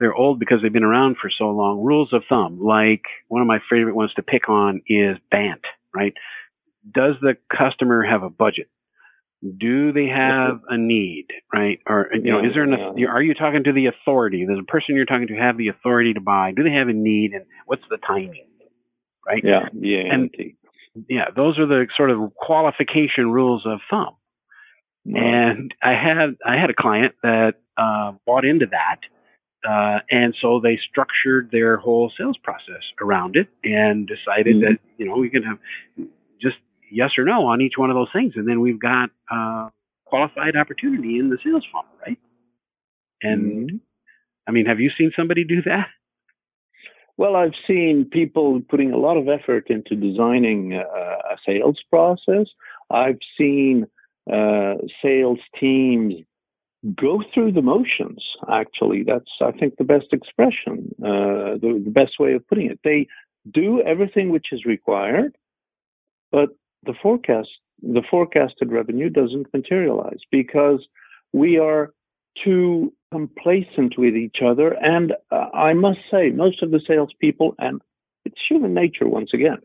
they're 0.00 0.14
old 0.14 0.40
because 0.40 0.60
they've 0.62 0.72
been 0.72 0.82
around 0.82 1.16
for 1.20 1.30
so 1.30 1.50
long. 1.50 1.84
Rules 1.84 2.12
of 2.14 2.22
thumb, 2.26 2.58
like 2.58 3.02
one 3.28 3.42
of 3.42 3.46
my 3.46 3.58
favorite 3.70 3.94
ones 3.94 4.12
to 4.16 4.22
pick 4.22 4.48
on 4.48 4.80
is 4.88 5.18
BANT, 5.30 5.60
right? 5.94 6.14
Does 6.90 7.16
the 7.20 7.36
customer 7.54 8.02
have 8.02 8.22
a 8.22 8.30
budget? 8.30 8.70
Do 9.42 9.92
they 9.92 10.06
have 10.06 10.60
a 10.68 10.76
need, 10.76 11.26
right? 11.52 11.80
Or 11.86 12.08
you 12.12 12.30
know, 12.30 12.40
is 12.40 12.52
there 12.54 12.64
an 12.64 12.98
yeah. 12.98 13.08
are 13.08 13.22
you 13.22 13.34
talking 13.34 13.64
to 13.64 13.72
the 13.72 13.86
authority? 13.86 14.44
Does 14.46 14.58
the 14.58 14.64
person 14.64 14.96
you're 14.96 15.06
talking 15.06 15.28
to 15.28 15.36
have 15.36 15.56
the 15.56 15.68
authority 15.68 16.12
to 16.14 16.20
buy? 16.20 16.52
Do 16.54 16.62
they 16.62 16.72
have 16.72 16.88
a 16.88 16.92
need, 16.92 17.32
and 17.32 17.46
what's 17.64 17.82
the 17.88 17.96
timing, 18.06 18.46
right? 19.26 19.42
Yeah, 19.42 19.68
yeah, 19.72 20.12
and 20.12 20.30
yeah, 21.08 21.30
those 21.34 21.58
are 21.58 21.66
the 21.66 21.86
sort 21.96 22.10
of 22.10 22.34
qualification 22.34 23.30
rules 23.30 23.64
of 23.64 23.80
thumb. 23.90 24.16
And 25.06 25.74
I 25.82 25.92
had 25.92 26.36
I 26.46 26.60
had 26.60 26.68
a 26.68 26.74
client 26.74 27.14
that 27.22 27.54
uh, 27.78 28.12
bought 28.26 28.44
into 28.44 28.66
that, 28.66 29.00
uh, 29.66 30.00
and 30.10 30.34
so 30.40 30.60
they 30.62 30.78
structured 30.90 31.48
their 31.50 31.78
whole 31.78 32.12
sales 32.18 32.36
process 32.42 32.82
around 33.00 33.36
it 33.36 33.48
and 33.64 34.06
decided 34.06 34.56
mm-hmm. 34.56 34.72
that 34.72 34.78
you 34.98 35.06
know 35.06 35.16
we 35.16 35.30
can 35.30 35.42
have 35.42 35.58
just 36.40 36.56
yes 36.90 37.10
or 37.18 37.24
no 37.24 37.46
on 37.46 37.60
each 37.60 37.74
one 37.76 37.90
of 37.90 37.96
those 37.96 38.10
things, 38.12 38.34
and 38.36 38.48
then 38.48 38.60
we've 38.60 38.80
got 38.80 39.10
uh, 39.30 39.68
qualified 40.04 40.56
opportunity 40.56 41.18
in 41.18 41.30
the 41.30 41.38
sales 41.44 41.64
funnel, 41.72 41.90
right? 42.06 42.18
And 43.22 43.70
mm-hmm. 43.70 43.76
I 44.46 44.52
mean, 44.52 44.66
have 44.66 44.80
you 44.80 44.90
seen 44.96 45.12
somebody 45.16 45.44
do 45.44 45.62
that? 45.62 45.86
Well, 47.16 47.36
I've 47.36 47.54
seen 47.66 48.08
people 48.10 48.62
putting 48.68 48.92
a 48.92 48.96
lot 48.96 49.18
of 49.18 49.28
effort 49.28 49.68
into 49.68 49.94
designing 49.94 50.74
uh, 50.74 51.34
a 51.34 51.36
sales 51.46 51.78
process. 51.90 52.46
I've 52.90 53.18
seen 53.36 53.86
uh, 54.32 54.74
sales 55.02 55.38
teams 55.60 56.14
go 56.96 57.22
through 57.34 57.52
the 57.52 57.62
motions. 57.62 58.24
Actually, 58.50 59.04
that's 59.06 59.30
I 59.40 59.52
think 59.52 59.76
the 59.76 59.84
best 59.84 60.06
expression, 60.12 60.94
uh, 60.98 61.60
the, 61.60 61.82
the, 61.84 61.90
best 61.90 62.12
way 62.18 62.32
of 62.32 62.46
putting 62.48 62.70
it. 62.70 62.80
They 62.82 63.06
do 63.50 63.82
everything 63.82 64.30
which 64.30 64.46
is 64.52 64.64
required, 64.64 65.36
but 66.32 66.48
the 66.84 66.94
forecast 67.02 67.48
the 67.82 68.02
forecasted 68.10 68.70
revenue 68.70 69.08
doesn't 69.08 69.52
materialize 69.54 70.18
because 70.30 70.86
we 71.32 71.58
are 71.58 71.92
too 72.44 72.92
complacent 73.10 73.94
with 73.96 74.14
each 74.14 74.36
other. 74.44 74.72
And 74.80 75.12
uh, 75.30 75.48
I 75.54 75.72
must 75.72 76.00
say, 76.10 76.30
most 76.30 76.62
of 76.62 76.70
the 76.70 76.80
salespeople, 76.86 77.54
and 77.58 77.80
it's 78.24 78.36
human 78.48 78.74
nature 78.74 79.08
once 79.08 79.30
again, 79.32 79.56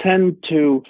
tend 0.00 0.44
to 0.50 0.82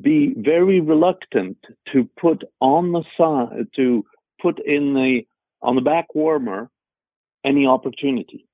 be 0.00 0.34
very 0.36 0.80
reluctant 0.80 1.56
to 1.92 2.08
put 2.20 2.44
on 2.60 2.92
the 2.92 3.04
side, 3.16 3.68
to 3.76 4.04
put 4.40 4.58
in 4.64 4.94
the 4.94 5.22
on 5.62 5.76
the 5.76 5.80
back 5.80 6.14
warmer 6.14 6.70
any 7.44 7.66
opportunity 7.66 8.46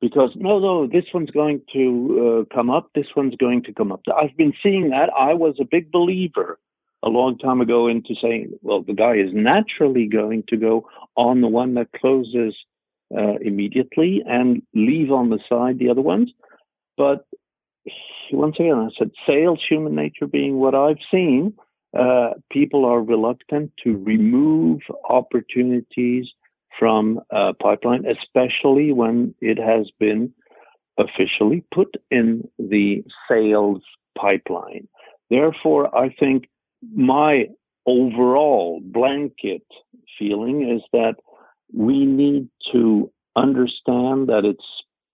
because 0.00 0.30
no, 0.36 0.58
no, 0.58 0.86
this 0.86 1.04
one's 1.14 1.30
going 1.30 1.62
to 1.72 2.46
uh, 2.50 2.54
come 2.54 2.70
up, 2.70 2.90
this 2.94 3.06
one's 3.16 3.36
going 3.36 3.62
to 3.64 3.72
come 3.72 3.92
up. 3.92 4.02
I've 4.14 4.36
been 4.36 4.52
seeing 4.62 4.90
that. 4.90 5.10
I 5.18 5.34
was 5.34 5.56
a 5.60 5.64
big 5.64 5.90
believer 5.90 6.58
a 7.02 7.08
long 7.08 7.38
time 7.38 7.60
ago 7.60 7.86
into 7.86 8.14
saying, 8.20 8.58
well, 8.62 8.82
the 8.82 8.92
guy 8.92 9.14
is 9.14 9.30
naturally 9.32 10.06
going 10.06 10.44
to 10.48 10.56
go 10.56 10.88
on 11.16 11.40
the 11.40 11.48
one 11.48 11.74
that 11.74 11.92
closes 11.92 12.54
uh, 13.16 13.36
immediately 13.40 14.22
and 14.26 14.62
leave 14.74 15.12
on 15.12 15.30
the 15.30 15.38
side 15.48 15.78
the 15.78 15.88
other 15.88 16.00
ones. 16.00 16.30
But 16.96 17.26
once 18.32 18.56
again, 18.58 18.74
I 18.74 18.88
said 18.98 19.10
sales, 19.26 19.60
human 19.68 19.94
nature 19.94 20.26
being 20.26 20.56
what 20.56 20.74
I've 20.74 20.98
seen, 21.10 21.54
uh, 21.96 22.30
people 22.50 22.84
are 22.84 23.00
reluctant 23.00 23.72
to 23.84 23.96
remove 23.96 24.80
opportunities 25.08 26.26
from 26.78 27.20
a 27.30 27.54
pipeline, 27.54 28.04
especially 28.06 28.92
when 28.92 29.34
it 29.40 29.58
has 29.58 29.90
been 29.98 30.32
officially 30.98 31.64
put 31.74 31.94
in 32.10 32.48
the 32.58 33.04
sales 33.28 33.82
pipeline. 34.18 34.88
Therefore, 35.30 35.94
I 35.96 36.14
think 36.18 36.48
my 36.94 37.46
overall 37.86 38.80
blanket 38.82 39.62
feeling 40.18 40.68
is 40.68 40.82
that 40.92 41.14
we 41.72 42.04
need 42.06 42.48
to 42.72 43.10
understand 43.36 44.28
that 44.28 44.42
it's 44.44 44.64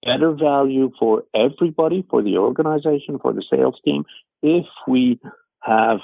better 0.05 0.33
value 0.33 0.91
for 0.99 1.25
everybody, 1.35 2.05
for 2.11 2.23
the 2.23 2.37
organization, 2.39 3.19
for 3.21 3.33
the 3.33 3.45
sales 3.51 3.79
team, 3.85 4.05
if 4.43 4.67
we 4.87 5.19
have 5.61 5.99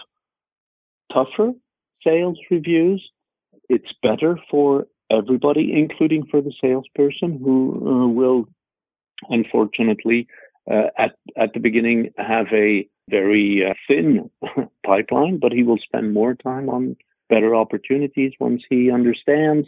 tougher 1.13 1.53
sales 2.05 2.39
reviews. 2.51 3.11
It's 3.69 3.93
better 4.03 4.39
for 4.51 4.87
everybody, 5.11 5.73
including 5.73 6.27
for 6.31 6.41
the 6.41 6.53
salesperson 6.61 7.39
who 7.43 7.83
uh, 7.87 8.09
will, 8.09 8.47
unfortunately, 9.29 10.27
uh, 10.71 10.89
at 10.99 11.17
at 11.37 11.53
the 11.55 11.61
beginning 11.61 12.11
have 12.19 12.47
a 12.53 12.89
very 13.09 13.65
uh, 13.69 13.75
thin 13.87 14.31
pipeline, 14.87 15.39
but 15.39 15.53
he 15.53 15.63
will 15.63 15.79
spend 15.79 16.13
more 16.13 16.35
time 16.35 16.69
on 16.69 16.97
better 17.29 17.55
opportunities 17.55 18.33
once 18.39 18.63
he 18.69 18.91
understands 18.91 19.67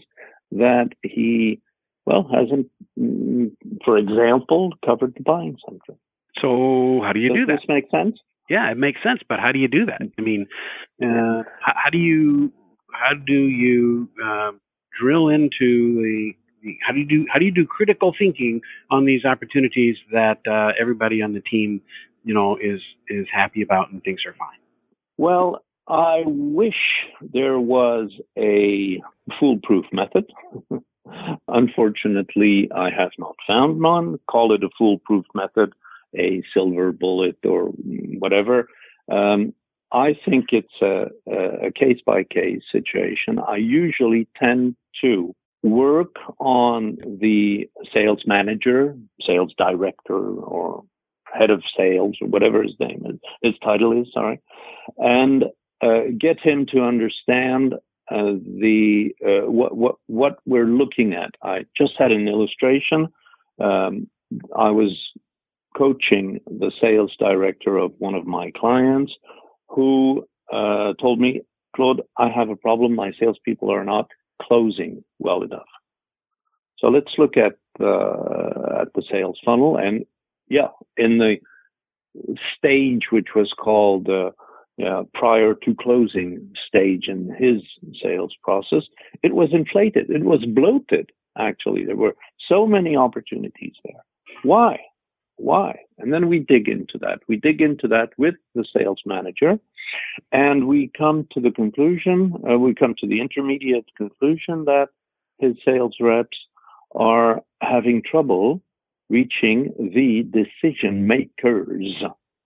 that 0.53 0.89
he 1.03 1.61
well 2.07 2.29
hasn't, 2.33 2.67
mm, 2.99 3.51
for 3.85 3.97
example, 3.97 4.73
covered 4.85 5.15
the 5.15 5.23
buying 5.23 5.57
center. 5.67 5.99
So 6.41 7.01
how 7.05 7.13
do 7.13 7.21
you 7.21 7.29
Does 7.29 7.39
do 7.39 7.47
that? 7.47 7.61
This 7.61 7.69
make 7.69 7.91
sense? 7.91 8.19
Yeah, 8.49 8.71
it 8.71 8.79
makes 8.79 9.03
sense. 9.03 9.21
But 9.29 9.41
how 9.41 9.53
do 9.53 9.59
you 9.59 9.69
do 9.69 9.87
that? 9.87 10.03
I 10.19 10.23
mean, 10.23 10.47
uh, 11.03 11.43
how, 11.61 11.73
how, 11.85 11.91
do 11.91 11.99
you 11.99 12.53
how 12.93 13.15
do 13.15 13.33
you 13.33 14.09
uh, 14.23 14.53
drill 15.00 15.28
into 15.28 15.95
the, 16.02 16.33
the, 16.62 16.78
how 16.87 16.92
do 16.92 17.00
you 17.00 17.07
do 17.07 17.26
how 17.33 17.38
do 17.38 17.45
you 17.45 17.52
do 17.52 17.66
critical 17.66 18.14
thinking 18.19 18.61
on 18.90 19.04
these 19.04 19.25
opportunities 19.25 19.97
that 20.12 20.38
uh, 20.47 20.73
everybody 20.80 21.23
on 21.23 21.33
the 21.33 21.40
team 21.40 21.80
you 22.25 22.35
know 22.35 22.57
is 22.57 22.80
is 23.09 23.26
happy 23.33 23.62
about 23.62 23.90
and 23.90 24.02
thinks 24.02 24.23
are 24.26 24.35
fine? 24.35 24.59
Well, 25.16 25.62
I 25.88 26.23
wish 26.25 26.75
there 27.33 27.59
was 27.59 28.11
a 28.38 29.00
foolproof 29.38 29.87
method. 29.92 30.25
Unfortunately, 31.49 32.71
I 32.75 32.90
have 32.97 33.11
not 33.19 33.35
found 33.47 33.83
one. 33.83 34.19
Call 34.30 34.54
it 34.54 34.62
a 34.62 34.69
foolproof 34.78 35.25
method, 35.35 35.73
a 36.16 36.42
silver 36.54 36.92
bullet, 36.92 37.38
or 37.45 37.64
whatever. 38.19 38.69
Um, 39.11 39.52
I 39.93 40.15
think 40.29 40.47
it's 40.53 40.81
a 40.83 41.73
case 41.73 41.99
by 42.05 42.25
case 42.25 42.63
situation. 42.71 43.39
I 43.47 43.57
usually 43.57 44.29
tend 44.41 44.77
to 45.03 45.35
work 45.63 46.15
on 46.39 46.97
the 47.21 47.69
sales 47.93 48.23
manager, 48.27 48.97
sales 49.27 49.53
director, 49.59 50.17
or 50.17 50.85
head 51.33 51.51
of 51.51 51.63
sales, 51.77 52.17
or 52.21 52.29
whatever 52.29 52.63
his 52.63 52.75
name 52.81 53.03
is, 53.07 53.19
his 53.43 53.55
title 53.63 54.01
is, 54.01 54.09
sorry, 54.13 54.41
and 54.99 55.45
uh, 55.83 56.11
get 56.19 56.39
him 56.41 56.67
to 56.73 56.81
understand 56.81 57.75
uh, 58.11 58.35
the 58.61 59.11
uh, 59.25 59.51
what 59.51 59.77
what 59.77 59.95
what 60.07 60.39
we're 60.45 60.67
looking 60.67 61.15
at. 61.15 61.31
I 61.43 61.67
just 61.77 61.93
had 61.99 62.11
an 62.11 62.27
illustration. 62.27 63.09
Um, 63.61 64.09
I 64.57 64.71
was 64.71 64.97
coaching 65.77 66.41
the 66.47 66.73
sales 66.81 67.15
director 67.19 67.77
of 67.77 67.93
one 67.99 68.15
of 68.15 68.27
my 68.27 68.51
clients 68.57 69.13
who 69.71 70.27
uh, 70.53 70.95
told 71.00 71.21
me, 71.21 71.43
Claude, 71.75 72.03
I 72.19 72.29
have 72.29 72.49
a 72.50 72.57
problem. 72.57 72.95
My 72.95 73.12
salespeople 73.19 73.73
are 73.73 73.85
not 73.85 74.09
closing 74.43 75.05
well 75.19 75.43
enough. 75.43 75.69
So 76.78 76.89
let's 76.89 77.13
look 77.19 77.37
at 77.37 77.56
the 77.78 78.78
at 78.80 78.93
the 78.95 79.02
sales 79.11 79.39
funnel, 79.45 79.76
and 79.76 80.04
yeah, 80.49 80.69
in 80.97 81.19
the 81.19 81.37
stage 82.56 83.04
which 83.11 83.28
was 83.37 83.52
called 83.56 84.09
uh, 84.09 84.30
uh, 84.85 85.04
prior 85.15 85.54
to 85.54 85.75
closing 85.78 86.50
stage 86.67 87.04
in 87.06 87.35
his 87.39 87.63
sales 88.02 88.35
process, 88.43 88.83
it 89.23 89.35
was 89.35 89.50
inflated. 89.52 90.11
It 90.11 90.25
was 90.25 90.45
bloated. 90.47 91.11
Actually, 91.39 91.85
there 91.85 91.97
were 91.97 92.17
so 92.49 92.67
many 92.67 92.97
opportunities 92.97 93.75
there. 93.85 94.02
Why? 94.43 94.78
Why? 95.41 95.81
And 95.99 96.13
then 96.13 96.29
we 96.29 96.39
dig 96.39 96.69
into 96.69 96.99
that. 96.99 97.21
We 97.26 97.37
dig 97.37 97.63
into 97.63 97.89
that 97.89 98.11
with 98.19 98.35
the 98.55 98.65
sales 98.76 99.00
manager, 99.07 99.59
and 100.33 100.69
we 100.69 100.91
come 100.97 101.26
to 101.33 101.41
the 101.41 101.50
conclusion, 101.50 102.35
uh, 102.49 102.59
we 102.59 102.75
come 102.75 102.95
to 102.99 103.07
the 103.07 103.21
intermediate 103.23 103.87
conclusion 103.97 104.67
that 104.67 104.89
his 105.39 105.57
sales 105.65 105.97
reps 105.99 106.37
are 106.95 107.41
having 107.63 108.03
trouble 108.03 108.61
reaching 109.09 109.73
the 109.79 110.29
decision 110.31 111.07
makers. 111.07 111.87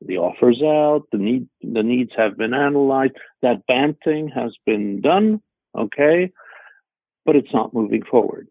The 0.06 0.18
offer's 0.18 0.62
out, 0.62 1.06
the 1.10 1.18
need, 1.18 1.48
the 1.62 1.82
needs 1.82 2.12
have 2.16 2.36
been 2.36 2.54
analyzed, 2.54 3.14
that 3.42 3.66
banting 3.66 4.30
has 4.34 4.52
been 4.64 5.00
done, 5.00 5.40
okay, 5.76 6.30
but 7.26 7.34
it's 7.34 7.52
not 7.52 7.74
moving 7.74 8.02
forward. 8.08 8.46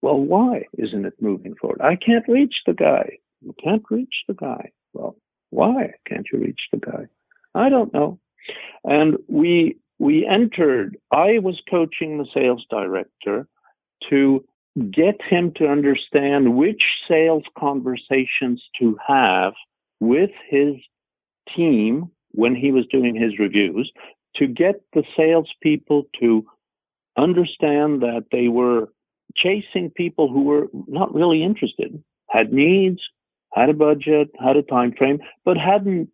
Well, 0.00 0.18
why 0.18 0.66
isn't 0.78 1.06
it 1.06 1.14
moving 1.20 1.54
forward? 1.60 1.80
I 1.80 1.96
can't 1.96 2.28
reach 2.28 2.54
the 2.66 2.74
guy. 2.74 3.18
You 3.42 3.54
can't 3.62 3.82
reach 3.90 4.14
the 4.28 4.34
guy. 4.34 4.70
Well, 4.92 5.16
why 5.50 5.92
can't 6.06 6.26
you 6.32 6.40
reach 6.40 6.60
the 6.72 6.78
guy? 6.78 7.06
I 7.54 7.68
don't 7.68 7.92
know. 7.92 8.18
And 8.84 9.16
we 9.28 9.76
we 9.98 10.26
entered. 10.26 10.96
I 11.12 11.38
was 11.38 11.60
coaching 11.70 12.18
the 12.18 12.26
sales 12.34 12.64
director 12.70 13.46
to 14.10 14.44
get 14.90 15.20
him 15.28 15.52
to 15.56 15.66
understand 15.68 16.56
which 16.56 16.82
sales 17.08 17.44
conversations 17.58 18.62
to 18.80 18.96
have 19.06 19.52
with 20.00 20.30
his 20.48 20.74
team 21.54 22.10
when 22.32 22.56
he 22.56 22.72
was 22.72 22.86
doing 22.90 23.14
his 23.14 23.38
reviews, 23.38 23.92
to 24.36 24.46
get 24.46 24.80
the 24.94 25.04
salespeople 25.16 26.04
to 26.18 26.44
understand 27.18 28.00
that 28.00 28.24
they 28.32 28.48
were 28.48 28.88
chasing 29.36 29.90
people 29.90 30.32
who 30.32 30.42
were 30.42 30.66
not 30.88 31.14
really 31.14 31.42
interested, 31.42 32.02
had 32.30 32.52
needs, 32.52 33.00
had 33.54 33.68
a 33.68 33.74
budget, 33.74 34.30
had 34.42 34.56
a 34.56 34.62
time 34.62 34.92
frame, 34.96 35.18
but 35.44 35.56
hadn't 35.56 36.08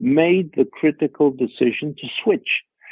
made 0.00 0.52
the 0.56 0.64
critical 0.64 1.30
decision 1.30 1.94
to 1.98 2.06
switch. 2.22 2.48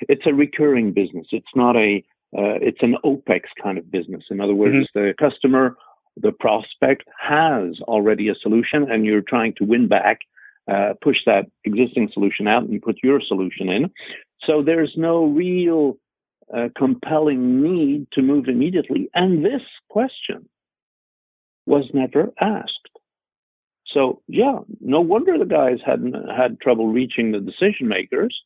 It's 0.09 0.27
a 0.27 0.35
recurring 0.35 0.93
business. 0.93 1.27
It's 1.33 1.55
not 1.55 1.77
a 1.77 2.03
uh, 2.37 2.59
it's 2.61 2.83
an 2.83 2.97
OPEX 3.05 3.43
kind 3.63 3.79
of 3.79 3.91
business. 3.91 4.25
In 4.31 4.41
other 4.41 4.55
words, 4.55 4.75
mm-hmm. 4.75 4.99
the 4.99 5.15
customer, 5.19 5.77
the 6.17 6.33
prospect 6.33 7.05
has 7.19 7.81
already 7.83 8.29
a 8.29 8.35
solution, 8.35 8.91
and 8.91 9.07
you're 9.07 9.23
trying 9.23 9.55
to 9.59 9.65
win 9.65 9.89
back, 9.89 10.19
uh, 10.71 10.95
push 11.01 11.19
that 11.25 11.47
existing 11.65 12.11
solution 12.13 12.47
out, 12.49 12.65
and 12.65 12.83
put 12.83 12.97
your 13.03 13.21
solution 13.27 13.69
in. 13.69 13.91
So 14.45 14.63
there's 14.63 14.93
no 14.97 15.25
real 15.25 15.99
uh, 16.55 16.69
compelling 16.77 17.63
need 17.63 18.09
to 18.13 18.23
move 18.23 18.49
immediately. 18.49 19.09
And 19.15 19.45
this 19.45 19.63
question 19.89 20.49
was 21.65 21.85
never 21.95 22.33
asked. 22.41 22.89
So 23.97 24.21
yeah, 24.29 24.59
no 24.81 25.01
wonder 25.01 25.39
the 25.39 25.47
guys 25.47 25.79
hadn't 25.85 26.15
had 26.29 26.61
trouble 26.61 26.89
reaching 26.89 27.33
the 27.33 27.41
decision 27.41 27.89
makers 27.89 28.39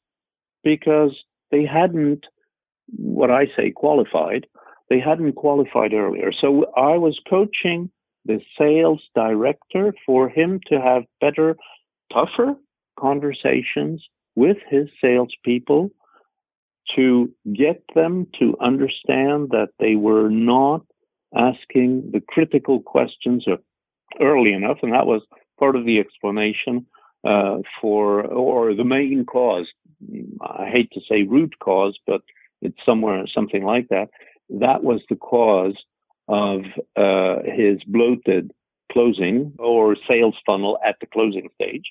because 0.63 1.11
they 1.51 1.65
hadn't, 1.67 2.25
what 2.87 3.33
I 3.33 3.47
say, 3.57 3.73
qualified. 3.73 4.47
They 4.91 5.01
hadn't 5.01 5.33
qualified 5.33 5.93
earlier. 5.93 6.31
So 6.41 6.67
I 6.77 6.97
was 6.99 7.19
coaching 7.29 7.91
the 8.27 8.41
sales 8.57 9.03
director 9.17 9.93
for 10.07 10.29
him 10.29 10.61
to 10.69 10.81
have 10.81 11.03
better, 11.21 11.57
tougher 12.13 12.55
conversations 12.97 14.05
with 14.37 14.59
his 14.69 14.87
salespeople 15.01 15.91
to 16.95 17.29
get 17.53 17.83
them 17.97 18.29
to 18.39 18.57
understand 18.61 19.51
that 19.51 19.71
they 19.81 19.97
were 19.97 20.29
not 20.29 20.83
asking 21.37 22.11
the 22.13 22.21
critical 22.29 22.81
questions 22.81 23.47
early 24.21 24.53
enough, 24.53 24.79
and 24.83 24.93
that 24.93 25.07
was 25.07 25.23
part 25.61 25.77
of 25.77 25.85
the 25.85 26.01
explanation 26.01 26.87
uh, 27.25 27.59
for, 27.81 28.25
or 28.25 28.75
the 28.75 28.85
main 28.85 29.25
cause. 29.25 29.69
I 30.41 30.69
hate 30.73 30.91
to 30.95 31.01
say 31.09 31.23
root 31.23 31.53
cause, 31.61 31.97
but 32.07 32.23
it's 32.63 32.79
somewhere 32.85 33.25
something 33.33 33.65
like 33.65 33.89
that. 33.89 34.09
That 34.49 34.83
was 34.83 35.01
the 35.09 35.17
cause 35.17 35.77
of 36.27 36.61
uh, 36.97 37.43
his 37.45 37.77
bloated 37.87 38.53
closing 38.91 39.53
or 39.59 39.97
sales 40.09 40.37
funnel 40.47 40.79
at 40.85 40.97
the 41.01 41.07
closing 41.07 41.49
stage 41.55 41.85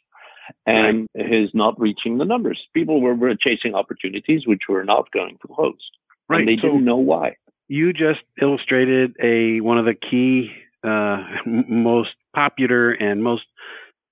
and 0.65 1.08
right. 1.15 1.32
his 1.32 1.49
not 1.53 1.79
reaching 1.79 2.17
the 2.17 2.25
numbers. 2.25 2.60
People 2.73 3.01
were, 3.01 3.15
were, 3.15 3.36
chasing 3.36 3.75
opportunities 3.75 4.41
which 4.45 4.63
were 4.67 4.84
not 4.84 5.12
going 5.12 5.38
to 5.41 5.47
close. 5.47 5.79
Right. 6.27 6.39
And 6.39 6.47
they 6.47 6.62
so 6.62 6.69
didn't 6.69 6.86
know 6.86 6.97
why. 6.97 7.36
You 7.67 7.93
just 7.93 8.21
illustrated 8.41 9.15
a 9.21 9.62
one 9.62 9.77
of 9.77 9.86
the 9.86 9.93
key 9.93 10.51
uh, 10.84 11.17
most 11.45 12.10
popular 12.34 12.92
and 12.92 13.24
most 13.24 13.44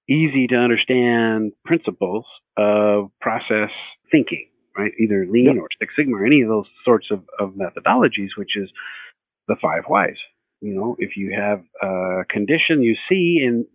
easy 0.10 0.48
to 0.48 0.56
understand 0.56 1.52
principles 1.66 2.26
of 2.58 3.12
process 3.20 3.70
thinking, 4.12 4.48
right? 4.78 4.92
Either 5.00 5.26
lean 5.30 5.46
yep. 5.46 5.56
or 5.58 5.68
Six 5.80 5.94
Sigma 5.98 6.18
or 6.18 6.26
any 6.26 6.42
of 6.42 6.50
those 6.50 6.66
sorts 6.86 7.08
of, 7.12 7.24
of 7.40 7.52
methodologies, 7.52 8.30
which 8.38 8.56
is 8.56 8.70
the 9.48 9.56
five 9.62 9.84
whys. 9.90 10.18
You 10.62 10.74
know, 10.74 10.96
if 10.98 11.18
you 11.18 11.36
have 11.38 11.62
a 11.82 12.26
condition 12.30 12.82
you 12.82 12.96
see 13.10 13.44
in 13.46 13.66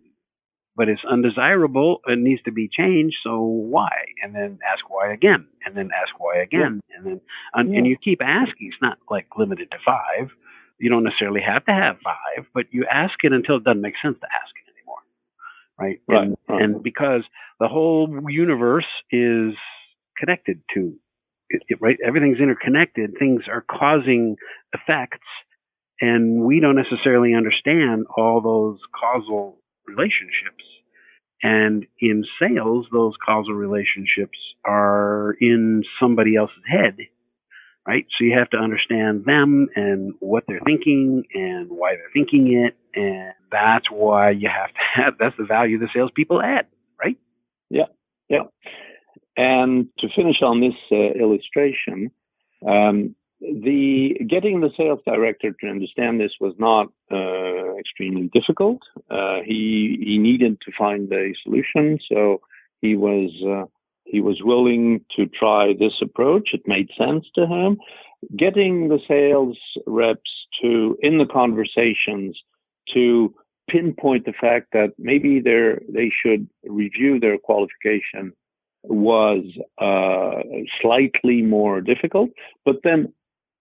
but 0.75 0.89
it's 0.89 1.01
undesirable. 1.09 1.99
It 2.07 2.19
needs 2.19 2.41
to 2.43 2.51
be 2.51 2.67
changed. 2.67 3.17
So 3.23 3.41
why? 3.41 3.91
And 4.23 4.33
then 4.33 4.59
ask 4.67 4.89
why 4.89 5.13
again, 5.13 5.47
and 5.65 5.75
then 5.75 5.89
ask 5.93 6.19
why 6.19 6.41
again, 6.41 6.81
yeah. 6.89 6.97
and 6.97 7.05
then 7.05 7.21
and, 7.53 7.71
yeah. 7.71 7.77
and 7.77 7.87
you 7.87 7.97
keep 8.03 8.21
asking. 8.21 8.69
It's 8.71 8.81
not 8.81 8.97
like 9.09 9.27
limited 9.37 9.69
to 9.71 9.77
five. 9.85 10.29
You 10.79 10.89
don't 10.89 11.03
necessarily 11.03 11.41
have 11.41 11.65
to 11.65 11.71
have 11.71 11.97
five, 12.03 12.45
but 12.53 12.65
you 12.71 12.85
ask 12.91 13.13
it 13.23 13.31
until 13.31 13.57
it 13.57 13.63
doesn't 13.63 13.81
make 13.81 13.95
sense 14.03 14.17
to 14.19 14.27
ask 14.27 14.53
it 14.57 14.71
anymore, 14.77 15.03
right? 15.79 16.01
Right. 16.07 16.27
And, 16.27 16.37
right. 16.47 16.61
and 16.61 16.83
because 16.83 17.21
the 17.59 17.67
whole 17.67 18.09
universe 18.27 18.87
is 19.11 19.53
connected 20.17 20.61
to 20.73 20.95
it, 21.49 21.77
right, 21.79 21.97
everything's 22.05 22.39
interconnected. 22.39 23.15
Things 23.17 23.43
are 23.47 23.61
causing 23.69 24.37
effects, 24.73 25.27
and 26.01 26.43
we 26.43 26.59
don't 26.59 26.75
necessarily 26.75 27.33
understand 27.35 28.05
all 28.15 28.41
those 28.41 28.79
causal 28.99 29.59
relationships. 29.85 30.63
And 31.43 31.85
in 31.99 32.23
sales, 32.39 32.87
those 32.91 33.13
causal 33.23 33.53
relationships 33.53 34.37
are 34.65 35.35
in 35.39 35.83
somebody 35.99 36.35
else's 36.37 36.63
head, 36.67 36.97
right? 37.87 38.05
So 38.17 38.25
you 38.25 38.37
have 38.37 38.49
to 38.51 38.57
understand 38.57 39.25
them 39.25 39.67
and 39.75 40.13
what 40.19 40.43
they're 40.47 40.61
thinking 40.65 41.23
and 41.33 41.69
why 41.69 41.95
they're 41.95 42.11
thinking 42.13 42.53
it. 42.53 42.75
And 42.95 43.33
that's 43.51 43.85
why 43.91 44.31
you 44.31 44.49
have 44.49 44.69
to 44.69 44.79
have, 45.01 45.13
that's 45.19 45.37
the 45.37 45.45
value 45.45 45.79
the 45.79 45.89
salespeople 45.93 46.41
add, 46.41 46.67
right? 47.01 47.17
Yeah. 47.69 47.85
Yeah. 48.29 48.43
And 49.35 49.87
to 49.99 50.07
finish 50.15 50.37
on 50.41 50.61
this 50.61 50.75
uh, 50.91 51.19
illustration, 51.19 52.11
um, 52.67 53.15
the 53.41 54.15
getting 54.29 54.61
the 54.61 54.69
sales 54.77 54.99
director 55.05 55.51
to 55.59 55.67
understand 55.67 56.19
this 56.19 56.31
was 56.39 56.53
not 56.57 56.87
uh, 57.11 57.75
extremely 57.77 58.29
difficult. 58.33 58.79
Uh, 59.11 59.39
he 59.45 59.97
he 59.99 60.17
needed 60.17 60.61
to 60.61 60.71
find 60.77 61.11
a 61.11 61.33
solution, 61.43 61.99
so 62.09 62.39
he 62.81 62.95
was 62.95 63.31
uh, 63.45 63.65
he 64.13 64.21
was 64.21 64.43
willing 64.43 65.03
to 65.15 65.25
try 65.25 65.73
this 65.73 65.97
approach. 65.99 66.49
It 66.53 66.61
made 66.67 66.87
sense 66.95 67.25
to 67.33 67.47
him. 67.47 67.79
Getting 68.37 68.87
the 68.87 68.99
sales 69.07 69.57
reps 69.87 70.31
to 70.61 70.95
in 71.01 71.17
the 71.17 71.25
conversations 71.25 72.37
to 72.93 73.33
pinpoint 73.67 74.25
the 74.25 74.33
fact 74.39 74.67
that 74.73 74.93
maybe 74.99 75.41
they 75.41 76.11
should 76.21 76.47
review 76.63 77.19
their 77.19 77.39
qualification 77.39 78.33
was 78.83 79.45
uh, 79.81 80.43
slightly 80.79 81.41
more 81.41 81.81
difficult. 81.81 82.29
But 82.65 82.77
then 82.83 83.13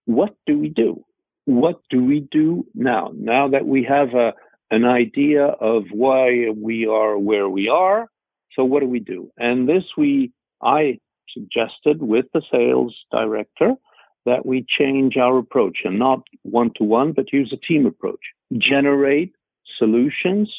what 0.05 0.35
do 0.47 0.59
we 0.59 0.69
do? 0.69 1.03
What 1.47 1.81
do 1.89 2.05
we 2.05 2.29
do 2.31 2.67
now? 2.75 3.13
Now 3.17 3.49
that 3.49 3.67
we 3.67 3.85
have 3.89 4.11
a, 4.15 4.35
an 4.71 4.85
idea 4.85 5.47
of 5.47 5.85
why 5.93 6.51
we 6.55 6.87
are 6.87 7.17
where 7.19 7.49
we 7.49 7.71
are, 7.71 8.09
so 8.55 8.65
what 8.65 8.81
do 8.81 8.87
we 8.87 9.01
do? 9.01 9.31
And 9.39 9.69
this 9.69 9.85
we, 9.97 10.33
I 10.63 10.99
suggested 11.33 12.03
with 12.03 12.27
the 12.33 12.43
sales 12.51 12.95
director 13.11 13.75
that 14.25 14.47
we 14.47 14.65
change 14.79 15.17
our 15.17 15.39
approach 15.39 15.79
and 15.85 15.99
not 15.99 16.21
one 16.43 16.71
to 16.77 16.85
one, 16.85 17.13
but 17.13 17.33
use 17.33 17.53
a 17.53 17.67
team 17.67 17.87
approach. 17.87 18.21
Generate 18.57 19.35
solutions 19.79 20.53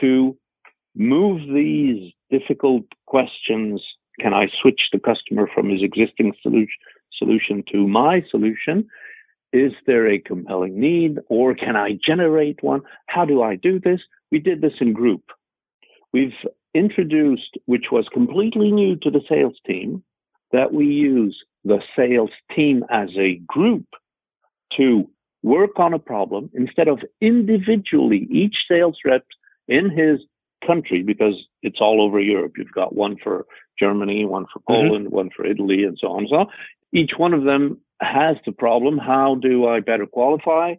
to 0.00 0.36
move 0.94 1.40
these 1.54 2.12
difficult 2.30 2.84
questions. 3.06 3.82
Can 4.20 4.34
I 4.34 4.48
switch 4.60 4.80
the 4.92 4.98
customer 4.98 5.48
from 5.54 5.70
his 5.70 5.82
existing 5.82 6.34
solution 6.42 7.64
to 7.72 7.88
my 7.88 8.22
solution? 8.30 8.88
Is 9.52 9.72
there 9.86 10.08
a 10.08 10.18
compelling 10.18 10.78
need 10.78 11.18
or 11.28 11.54
can 11.54 11.76
I 11.76 11.98
generate 12.06 12.62
one? 12.62 12.82
How 13.06 13.24
do 13.24 13.42
I 13.42 13.56
do 13.56 13.80
this? 13.80 14.00
We 14.30 14.38
did 14.38 14.60
this 14.60 14.74
in 14.80 14.92
group. 14.92 15.22
We've 16.12 16.34
introduced, 16.74 17.58
which 17.66 17.86
was 17.90 18.06
completely 18.12 18.70
new 18.70 18.96
to 18.96 19.10
the 19.10 19.22
sales 19.28 19.56
team, 19.66 20.02
that 20.52 20.72
we 20.72 20.86
use 20.86 21.36
the 21.64 21.80
sales 21.96 22.30
team 22.54 22.84
as 22.90 23.08
a 23.18 23.40
group 23.46 23.86
to 24.76 25.08
work 25.42 25.78
on 25.78 25.94
a 25.94 25.98
problem 25.98 26.50
instead 26.54 26.88
of 26.88 27.00
individually 27.20 28.26
each 28.30 28.56
sales 28.68 28.96
rep 29.04 29.24
in 29.68 29.90
his 29.90 30.20
country 30.66 31.02
because 31.02 31.34
it's 31.62 31.80
all 31.80 32.02
over 32.02 32.20
Europe. 32.20 32.52
You've 32.56 32.72
got 32.72 32.94
one 32.94 33.16
for 33.22 33.46
Germany, 33.78 34.24
one 34.24 34.46
for 34.52 34.60
mm-hmm. 34.60 34.88
Poland, 34.88 35.06
mm-hmm. 35.06 35.16
one 35.16 35.30
for 35.34 35.46
Italy, 35.46 35.84
and 35.84 35.96
so 36.00 36.08
on 36.08 36.20
and 36.20 36.28
so 36.28 36.36
on 36.36 36.46
each 36.92 37.12
one 37.16 37.34
of 37.34 37.44
them 37.44 37.78
has 38.00 38.36
the 38.46 38.52
problem. 38.52 38.98
How 38.98 39.36
do 39.36 39.66
I 39.66 39.80
better 39.80 40.06
qualify? 40.06 40.74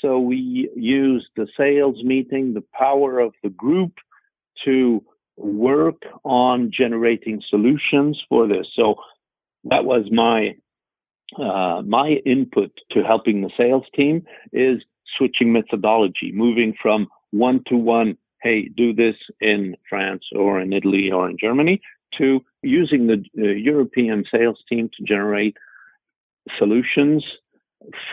So 0.00 0.18
we 0.18 0.70
use 0.76 1.26
the 1.36 1.46
sales 1.56 2.02
meeting, 2.04 2.54
the 2.54 2.64
power 2.78 3.18
of 3.18 3.32
the 3.42 3.48
group 3.48 3.94
to 4.64 5.02
work 5.36 6.02
on 6.24 6.70
generating 6.76 7.42
solutions 7.48 8.20
for 8.28 8.46
this. 8.46 8.66
So 8.74 8.96
that 9.64 9.84
was 9.84 10.06
my 10.10 10.56
uh, 11.38 11.82
my 11.82 12.20
input 12.24 12.70
to 12.92 13.02
helping 13.02 13.42
the 13.42 13.50
sales 13.56 13.84
team 13.94 14.24
is 14.52 14.82
switching 15.18 15.52
methodology, 15.52 16.30
moving 16.32 16.72
from 16.80 17.08
one 17.32 17.62
to 17.66 17.76
one. 17.76 18.16
Hey, 18.42 18.68
do 18.68 18.92
this 18.92 19.16
in 19.40 19.76
France 19.88 20.22
or 20.34 20.60
in 20.60 20.72
Italy 20.72 21.10
or 21.12 21.28
in 21.28 21.36
Germany 21.38 21.80
to 22.18 22.40
using 22.62 23.08
the 23.08 23.24
uh, 23.38 23.48
European 23.48 24.24
sales 24.30 24.58
team 24.68 24.88
to 24.96 25.04
generate 25.04 25.56
solutions 26.58 27.24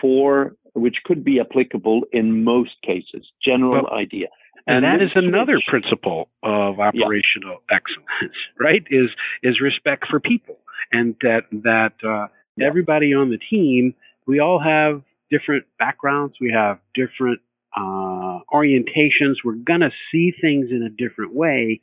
for 0.00 0.56
which 0.74 0.96
could 1.04 1.24
be 1.24 1.40
applicable 1.40 2.02
in 2.12 2.42
most 2.42 2.72
cases. 2.84 3.26
General 3.44 3.84
well, 3.84 3.94
idea. 3.98 4.26
And, 4.66 4.84
and 4.84 5.00
that 5.00 5.04
is 5.04 5.10
another 5.14 5.60
principle 5.68 6.28
of 6.42 6.80
operational 6.80 7.60
yeah. 7.70 7.76
excellence, 7.76 8.36
right? 8.58 8.82
Is 8.90 9.10
is 9.42 9.60
respect 9.60 10.06
for 10.08 10.20
people, 10.20 10.58
and 10.92 11.14
that 11.22 11.42
that 11.52 11.92
uh, 12.02 12.28
yeah. 12.56 12.66
everybody 12.66 13.14
on 13.14 13.30
the 13.30 13.38
team, 13.50 13.94
we 14.26 14.40
all 14.40 14.60
have 14.60 15.02
different 15.30 15.64
backgrounds, 15.78 16.34
we 16.40 16.52
have 16.52 16.78
different 16.94 17.40
uh, 17.76 18.40
orientations. 18.52 19.36
We're 19.44 19.54
gonna 19.54 19.90
see 20.10 20.32
things 20.40 20.68
in 20.70 20.82
a 20.82 20.90
different 20.90 21.34
way, 21.34 21.80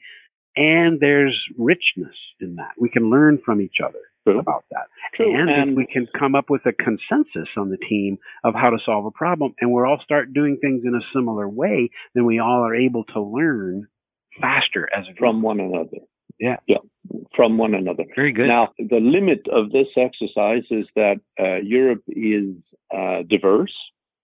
and 0.55 0.99
there's 0.99 1.39
richness 1.57 2.15
in 2.39 2.55
that. 2.55 2.71
We 2.79 2.89
can 2.89 3.09
learn 3.11 3.39
from 3.45 3.61
each 3.61 3.77
other 3.83 3.99
True. 4.27 4.39
about 4.39 4.65
that. 4.71 4.87
True. 5.15 5.39
And, 5.39 5.49
and 5.49 5.71
if 5.71 5.77
we 5.77 5.87
can 5.91 6.07
come 6.17 6.35
up 6.35 6.49
with 6.49 6.61
a 6.65 6.73
consensus 6.73 7.49
on 7.57 7.69
the 7.69 7.77
team 7.77 8.17
of 8.43 8.53
how 8.53 8.69
to 8.69 8.77
solve 8.85 9.05
a 9.05 9.11
problem, 9.11 9.53
and 9.59 9.71
we're 9.71 9.85
all 9.85 9.99
start 10.03 10.33
doing 10.33 10.57
things 10.61 10.83
in 10.85 10.93
a 10.93 11.01
similar 11.13 11.47
way, 11.49 11.89
then 12.13 12.25
we 12.25 12.39
all 12.39 12.63
are 12.65 12.75
able 12.75 13.03
to 13.05 13.21
learn 13.21 13.87
faster 14.39 14.87
as 14.95 15.05
a 15.09 15.15
from 15.17 15.41
one 15.41 15.59
another. 15.59 15.97
Yeah. 16.39 16.57
Yeah. 16.67 16.77
From 17.35 17.57
one 17.57 17.73
another. 17.75 18.03
Very 18.15 18.33
good. 18.33 18.47
Now, 18.47 18.69
the 18.77 18.99
limit 18.99 19.45
of 19.51 19.71
this 19.71 19.87
exercise 19.97 20.63
is 20.71 20.85
that 20.95 21.19
uh, 21.39 21.57
Europe 21.63 22.03
is 22.07 22.55
uh, 22.95 23.23
diverse. 23.29 23.73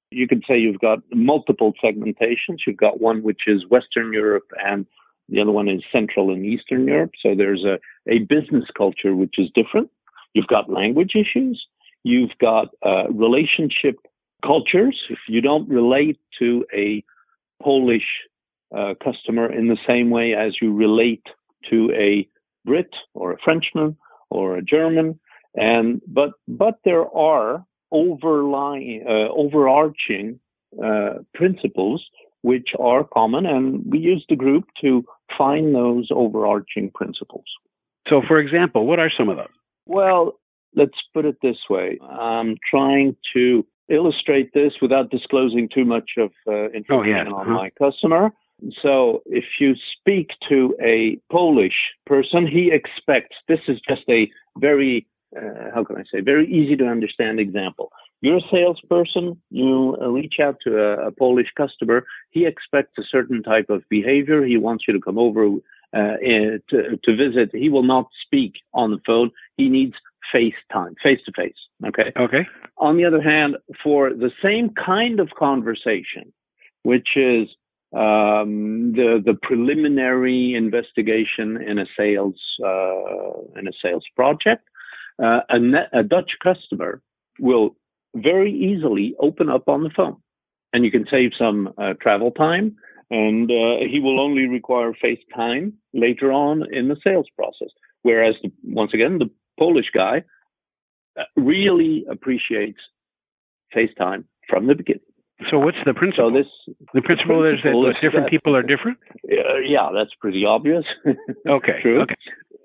You 0.10 0.28
could 0.28 0.44
say 0.48 0.58
you've 0.58 0.80
got 0.80 1.00
multiple 1.14 1.74
segmentations. 1.84 2.60
You've 2.66 2.78
got 2.78 3.00
one 3.00 3.24
which 3.24 3.42
is 3.46 3.66
Western 3.70 4.14
Europe 4.14 4.48
and 4.58 4.86
the 5.30 5.42
other 5.42 5.52
one 5.52 5.68
is 5.68 5.82
Central 5.92 6.32
and 6.32 6.46
Eastern 6.46 6.88
Europe. 6.88 7.12
So 7.22 7.36
there's 7.36 7.66
a, 7.66 7.80
a 8.10 8.20
business 8.20 8.66
culture 8.78 9.16
which 9.16 9.36
is 9.38 9.50
different. 9.54 9.90
You've 10.34 10.48
got 10.48 10.70
language 10.70 11.14
issues. 11.16 11.66
You've 12.04 12.38
got 12.40 12.68
uh, 12.86 13.10
relationship 13.10 13.96
cultures. 14.46 14.98
If 15.10 15.20
you 15.28 15.42
don't 15.42 15.68
relate 15.68 16.20
to 16.40 16.66
a 16.74 17.04
Polish 17.62 18.08
uh, 18.76 18.94
customer 19.04 19.52
in 19.52 19.68
the 19.68 19.78
same 19.88 20.10
way 20.10 20.34
as 20.34 20.54
you 20.62 20.74
relate 20.74 21.24
to 21.70 21.92
a 21.94 22.28
Brit 22.66 22.94
or 23.14 23.34
a 23.34 23.38
Frenchman 23.44 23.98
or 24.30 24.58
a 24.58 24.62
German, 24.62 25.20
and 25.56 26.02
but 26.08 26.32
but 26.48 26.80
there 26.84 27.10
are 27.16 27.66
overlying 27.92 29.04
uh, 29.08 29.30
overarching 29.34 30.40
uh, 30.84 31.16
principles 31.34 32.06
which 32.42 32.70
are 32.80 33.04
common, 33.04 33.46
and 33.46 33.84
we 33.86 34.00
use 34.00 34.26
the 34.30 34.36
group 34.36 34.66
to 34.82 35.04
find 35.38 35.76
those 35.76 36.08
overarching 36.12 36.92
principles. 36.94 37.46
So, 38.08 38.22
for 38.28 38.40
example, 38.40 38.86
what 38.86 39.00
are 39.00 39.12
some 39.18 39.30
of 39.30 39.38
those? 39.38 39.48
Well, 39.86 40.40
let's 40.76 40.98
put 41.14 41.26
it 41.26 41.38
this 41.42 41.58
way 41.70 41.98
I'm 42.02 42.56
trying 42.70 43.16
to 43.34 43.66
illustrate 43.90 44.54
this 44.54 44.74
without 44.82 45.10
disclosing 45.10 45.70
too 45.74 45.86
much 45.86 46.12
of 46.18 46.32
uh, 46.48 46.70
information 46.72 47.34
oh, 47.34 47.38
on 47.38 47.48
uh-huh. 47.48 47.54
my 47.54 47.70
customer. 47.78 48.32
So, 48.82 49.22
if 49.28 49.46
you 49.60 49.76
speak 50.00 50.30
to 50.50 50.76
a 50.84 51.20
Polish 51.32 51.76
person, 52.06 52.48
he 52.48 52.72
expects 52.74 53.36
this 53.48 53.60
is 53.68 53.80
just 53.88 54.02
a 54.10 54.30
very, 54.58 55.06
uh, 55.36 55.72
how 55.74 55.84
can 55.84 55.98
I 55.98 56.04
say, 56.12 56.22
very 56.22 56.48
easy 56.52 56.76
to 56.78 56.86
understand 56.86 57.40
example. 57.40 57.92
you're 58.22 58.38
a 58.38 58.42
salesperson, 58.52 59.42
you 59.50 59.98
uh, 60.02 60.08
reach 60.08 60.36
out 60.42 60.58
to 60.64 60.78
a, 60.78 61.08
a, 61.08 61.12
Polish 61.12 61.48
customer, 61.56 62.06
he 62.32 62.46
expects 62.46 62.94
a 62.98 63.04
certain 63.10 63.44
type 63.44 63.70
of 63.70 63.84
behavior. 63.90 64.46
He 64.46 64.58
wants 64.58 64.86
you 64.88 64.94
to 64.94 65.02
come 65.02 65.18
over 65.18 65.48
uh, 65.94 66.18
to, 66.70 66.98
to 67.04 67.16
visit. 67.16 67.50
He 67.54 67.70
will 67.70 67.84
not 67.84 68.08
speak 68.26 68.54
on 68.74 68.92
the 68.92 69.00
phone. 69.06 69.32
He 69.58 69.70
needs 69.70 69.94
face 70.32 70.56
time, 70.72 70.96
face 71.02 71.20
to 71.26 71.32
face. 71.36 71.56
Okay. 71.86 72.12
Okay. 72.18 72.48
On 72.78 72.98
the 72.98 73.06
other 73.06 73.22
hand, 73.22 73.58
for 73.84 74.10
the 74.12 74.32
same 74.44 74.70
kind 74.74 75.20
of 75.20 75.30
conversation, 75.38 76.34
which 76.84 77.10
is 77.16 77.48
um, 77.94 78.92
the 78.94 79.22
the 79.26 79.38
preliminary 79.42 80.54
investigation 80.54 81.62
in 81.62 81.80
a 81.80 81.86
sales 81.98 82.36
uh, 82.64 83.60
in 83.60 83.68
a 83.68 83.72
sales 83.82 84.04
project, 84.16 84.68
uh, 85.22 85.40
a, 85.50 86.00
a 86.00 86.04
Dutch 86.04 86.32
customer 86.42 87.02
will 87.40 87.76
very 88.16 88.52
easily 88.52 89.16
open 89.20 89.50
up 89.50 89.68
on 89.68 89.84
the 89.84 89.90
phone, 89.96 90.18
and 90.74 90.84
you 90.84 90.92
can 90.92 91.06
save 91.10 91.32
some 91.38 91.74
uh, 91.78 91.94
travel 92.02 92.32
time. 92.32 92.76
And 93.10 93.50
uh, 93.50 93.88
he 93.90 94.02
will 94.02 94.20
only 94.20 94.48
require 94.48 94.92
FaceTime 94.92 95.72
later 95.94 96.30
on 96.32 96.64
in 96.74 96.90
the 96.90 96.98
sales 97.02 97.28
process. 97.38 97.70
Whereas, 98.02 98.36
the, 98.44 98.52
once 98.66 98.92
again, 98.94 99.18
the 99.18 99.30
Polish 99.58 99.86
guy 99.94 100.24
uh, 101.18 101.24
really 101.38 102.06
appreciates 102.10 102.80
FaceTime 103.74 104.26
from 104.50 104.68
the 104.68 104.76
beginning. 104.76 105.02
So 105.52 105.60
what's 105.60 105.78
the 105.86 105.94
principle? 105.94 106.32
So 106.32 106.38
this 106.38 106.76
the 106.94 107.02
principle, 107.02 107.44
the 107.44 107.50
principle 107.62 107.88
is 107.88 107.96
that 107.96 108.02
different 108.02 108.30
people 108.30 108.56
are 108.56 108.64
different. 108.64 108.98
Uh, 109.24 109.60
yeah, 109.66 109.90
that's 109.94 110.14
pretty 110.20 110.46
obvious. 110.46 110.84
okay. 111.48 111.80
True. 111.82 112.02
Okay. 112.02 112.16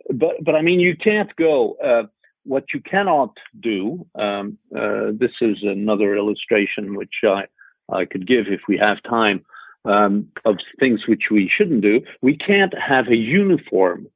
But 0.08 0.42
but 0.42 0.54
I 0.54 0.62
mean, 0.62 0.80
you 0.80 0.96
can't 0.96 1.34
go. 1.36 1.76
Uh, 1.84 2.04
what 2.44 2.64
you 2.74 2.81
cannot 2.81 3.37
do. 3.61 4.07
Um, 4.18 4.59
uh, 4.76 5.12
this 5.18 5.33
is 5.40 5.59
another 5.62 6.16
illustration 6.16 6.96
which 6.96 7.14
I 7.24 7.44
I 7.92 8.05
could 8.05 8.26
give 8.26 8.46
if 8.48 8.61
we 8.68 8.78
have 8.78 9.02
time 9.02 9.44
um, 9.85 10.28
of 10.44 10.57
things 10.78 11.00
which 11.09 11.24
we 11.31 11.50
shouldn't 11.55 11.83
do. 11.83 12.00
We 12.20 12.37
can't 12.37 12.74
have 12.78 13.09
a 13.09 13.16
uniform 13.16 14.07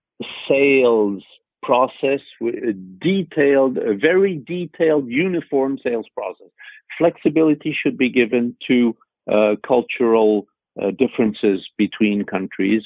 sales 0.49 1.23
process, 1.63 2.21
a 2.43 2.73
detailed, 2.73 3.77
a 3.79 3.95
very 3.95 4.37
detailed, 4.37 5.09
uniform 5.09 5.79
sales 5.83 6.07
process. 6.15 6.49
Flexibility 6.97 7.77
should 7.79 7.99
be 7.99 8.09
given 8.09 8.57
to 8.69 8.97
uh, 9.31 9.57
cultural 9.67 10.47
uh, 10.81 10.93
differences 10.93 11.67
between 11.77 12.25
countries. 12.25 12.83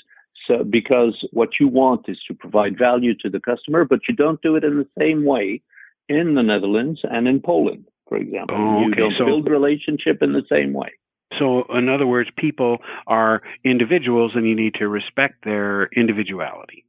So, 0.51 0.65
because 0.65 1.15
what 1.33 1.51
you 1.61 1.69
want 1.69 2.07
is 2.09 2.19
to 2.27 2.35
provide 2.35 2.77
value 2.77 3.15
to 3.19 3.31
the 3.31 3.41
customer, 3.41 3.85
but 3.85 4.01
you 4.09 4.15
don't 4.15 4.43
do 4.43 4.57
it 4.57 4.65
in 4.65 4.79
the 4.79 4.89
same 4.99 5.25
way 5.25 5.63
in 6.09 6.35
the 6.35 6.43
Netherlands 6.43 7.01
and 7.05 7.29
in 7.29 7.41
Poland, 7.41 7.85
for 8.09 8.19
example. 8.19 8.57
Oh, 8.59 8.79
okay. 8.79 8.87
You 8.89 8.95
don't 8.95 9.15
so, 9.17 9.27
build 9.27 9.49
relationship 9.49 10.23
in 10.23 10.33
the 10.33 10.43
same 10.51 10.73
way. 10.73 10.91
So, 11.39 11.63
in 11.73 11.89
other 11.89 12.07
words, 12.07 12.29
people 12.37 12.79
are 13.07 13.43
individuals, 13.65 14.33
and 14.35 14.49
you 14.49 14.57
need 14.57 14.75
to 14.75 14.89
respect 14.89 15.45
their 15.45 15.85
individuality. 15.97 16.85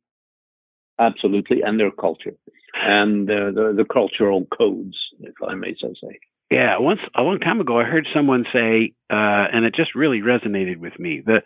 Absolutely, 1.00 1.62
and 1.62 1.80
their 1.80 1.92
culture 1.92 2.36
and 2.74 3.30
uh, 3.30 3.52
the, 3.54 3.74
the 3.76 3.86
cultural 3.86 4.46
codes, 4.58 4.98
if 5.20 5.36
I 5.48 5.56
may 5.56 5.76
so 5.80 5.94
say. 6.02 6.20
Yeah, 6.50 6.80
once 6.80 7.00
a 7.16 7.22
long 7.22 7.40
time 7.40 7.62
ago, 7.62 7.80
I 7.80 7.84
heard 7.84 8.08
someone 8.14 8.46
say, 8.52 8.94
uh, 9.10 9.48
and 9.54 9.66
it 9.66 9.74
just 9.76 9.96
really 9.96 10.20
resonated 10.20 10.78
with 10.78 10.98
me. 11.00 11.22
The 11.26 11.42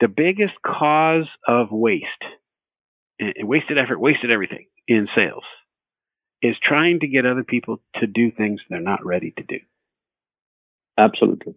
the 0.00 0.08
biggest 0.08 0.54
cause 0.64 1.28
of 1.46 1.68
waste, 1.70 2.06
eh, 3.20 3.26
eh, 3.26 3.42
wasted 3.42 3.78
effort, 3.78 3.98
wasted 3.98 4.30
everything 4.30 4.66
in 4.88 5.08
sales, 5.14 5.44
is 6.42 6.56
trying 6.62 7.00
to 7.00 7.06
get 7.06 7.26
other 7.26 7.44
people 7.44 7.80
to 7.96 8.06
do 8.06 8.30
things 8.30 8.60
they're 8.68 8.80
not 8.80 9.04
ready 9.04 9.32
to 9.36 9.42
do. 9.42 9.58
Absolutely, 10.98 11.54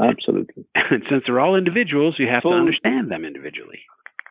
absolutely. 0.00 0.64
And 0.90 1.02
since 1.10 1.24
they're 1.26 1.40
all 1.40 1.56
individuals, 1.56 2.14
you 2.18 2.28
have 2.28 2.42
so, 2.42 2.50
to 2.50 2.56
understand 2.56 3.10
them 3.10 3.24
individually. 3.24 3.80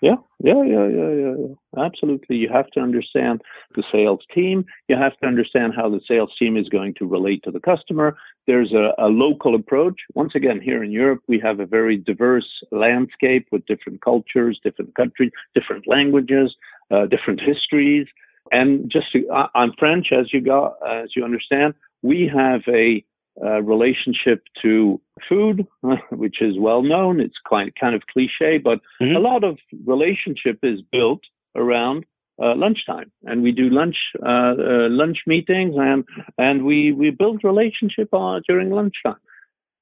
Yeah, 0.01 0.15
yeah, 0.43 0.63
yeah, 0.63 0.87
yeah, 0.87 1.09
yeah, 1.09 1.35
yeah. 1.39 1.83
Absolutely. 1.85 2.35
You 2.35 2.49
have 2.53 2.67
to 2.71 2.79
understand 2.79 3.41
the 3.75 3.83
sales 3.91 4.19
team. 4.33 4.65
You 4.87 4.95
have 4.95 5.17
to 5.21 5.27
understand 5.27 5.73
how 5.75 5.89
the 5.89 6.01
sales 6.07 6.31
team 6.37 6.55
is 6.55 6.69
going 6.69 6.93
to 6.99 7.07
relate 7.07 7.41
to 7.43 7.51
the 7.51 7.59
customer. 7.59 8.15
There's 8.45 8.73
a, 8.73 8.91
a 8.99 9.07
local 9.07 9.55
approach. 9.55 9.95
Once 10.13 10.33
again, 10.35 10.61
here 10.61 10.83
in 10.83 10.91
Europe, 10.91 11.21
we 11.27 11.39
have 11.39 11.59
a 11.59 11.65
very 11.65 11.97
diverse 11.97 12.47
landscape 12.71 13.47
with 13.51 13.65
different 13.65 14.01
cultures, 14.01 14.59
different 14.63 14.93
countries, 14.95 15.31
different 15.55 15.87
languages, 15.87 16.55
uh, 16.91 17.07
different 17.07 17.41
histories. 17.41 18.05
And 18.51 18.89
just 18.91 19.11
to, 19.13 19.27
I, 19.31 19.47
I'm 19.55 19.73
French, 19.79 20.07
as 20.11 20.31
you 20.31 20.41
got, 20.41 20.75
as 20.87 21.09
you 21.15 21.23
understand. 21.23 21.73
We 22.03 22.31
have 22.33 22.61
a 22.67 23.03
uh, 23.43 23.61
relationship 23.61 24.43
to 24.61 24.99
food, 25.29 25.67
which 26.11 26.41
is 26.41 26.55
well 26.59 26.81
known. 26.81 27.19
It's 27.19 27.35
kind 27.49 27.71
kind 27.79 27.95
of 27.95 28.01
cliche, 28.11 28.57
but 28.57 28.79
mm-hmm. 29.01 29.15
a 29.15 29.19
lot 29.19 29.43
of 29.43 29.57
relationship 29.85 30.59
is 30.63 30.79
built 30.91 31.21
around 31.55 32.05
uh, 32.41 32.55
lunchtime, 32.55 33.11
and 33.23 33.43
we 33.43 33.51
do 33.51 33.69
lunch 33.69 33.97
uh, 34.25 34.53
uh 34.57 34.89
lunch 34.89 35.19
meetings, 35.25 35.75
and 35.77 36.03
and 36.37 36.65
we 36.65 36.91
we 36.91 37.09
build 37.09 37.43
relationship 37.43 38.09
uh, 38.13 38.39
during 38.47 38.69
lunchtime. 38.69 39.21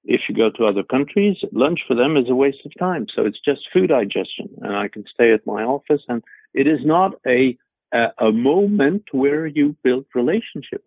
If 0.04 0.22
you 0.30 0.36
go 0.36 0.52
to 0.52 0.66
other 0.66 0.84
countries, 0.84 1.38
lunch 1.52 1.80
for 1.88 1.96
them 1.96 2.16
is 2.16 2.30
a 2.30 2.36
waste 2.36 2.66
of 2.66 2.72
time. 2.78 3.08
So 3.14 3.26
it's 3.26 3.40
just 3.44 3.62
food 3.74 3.88
digestion, 3.88 4.50
and 4.62 4.76
I 4.76 4.88
can 4.88 5.04
stay 5.12 5.34
at 5.34 5.48
my 5.48 5.64
office, 5.64 6.02
and 6.08 6.24
it 6.54 6.68
is 6.68 6.80
not 6.84 7.14
a 7.26 7.58
a, 7.94 8.08
a 8.20 8.32
moment 8.32 9.04
where 9.12 9.46
you 9.46 9.76
build 9.84 10.06
relationship. 10.14 10.84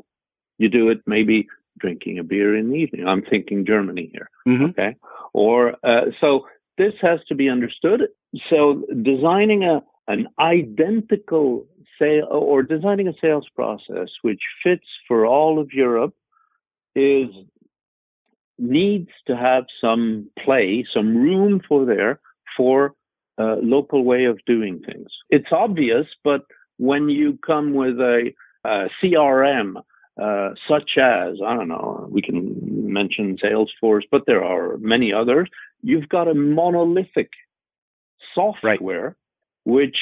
You 0.59 0.69
do 0.69 0.89
it 0.91 0.99
maybe 1.07 1.47
drinking 1.79 2.19
a 2.19 2.25
beer 2.25 2.57
in 2.57 2.71
the 2.71 2.77
evening. 2.77 3.07
I'm 3.07 3.23
thinking 3.23 3.67
Germany 3.67 4.11
here. 4.13 4.31
Mm-hmm. 4.47 4.67
Okay. 4.67 4.97
Or, 5.33 5.75
uh, 5.85 6.11
so 6.21 6.47
this 6.77 6.95
has 7.03 7.21
to 7.29 7.35
be 7.35 7.49
understood. 7.49 8.03
So 8.51 8.85
designing 9.03 9.65
a, 9.65 9.83
an 10.07 10.29
identical 10.39 11.67
sale 11.99 12.29
or 12.31 12.63
designing 12.63 13.09
a 13.09 13.13
sales 13.21 13.47
process 13.55 14.09
which 14.23 14.41
fits 14.63 14.87
for 15.07 15.27
all 15.27 15.59
of 15.59 15.73
Europe 15.73 16.15
is 16.95 17.29
needs 18.59 19.11
to 19.27 19.37
have 19.37 19.65
some 19.81 20.29
play, 20.45 20.85
some 20.93 21.17
room 21.17 21.61
for 21.69 21.85
there 21.85 22.21
for 22.57 22.95
a 23.39 23.57
local 23.63 24.05
way 24.05 24.25
of 24.25 24.39
doing 24.47 24.81
things. 24.85 25.09
It's 25.31 25.53
obvious, 25.53 26.07
but 26.25 26.43
when 26.79 27.09
you 27.09 27.39
come 27.47 27.75
with 27.75 28.01
a, 28.01 28.33
a 28.65 28.89
CRM 29.03 29.75
uh, 30.21 30.51
such 30.69 30.93
as, 30.99 31.37
I 31.47 31.55
don't 31.55 31.69
know, 31.69 32.09
we 32.11 32.23
can 32.23 32.93
mention 32.93 33.37
Salesforce, 33.43 34.03
but 34.11 34.23
there 34.27 34.43
are 34.43 34.77
many 34.79 35.13
others. 35.13 35.49
You've 35.83 36.09
got 36.09 36.29
a 36.29 36.35
monolithic 36.35 37.31
software 38.35 39.05
right. 39.05 39.15
which, 39.65 39.97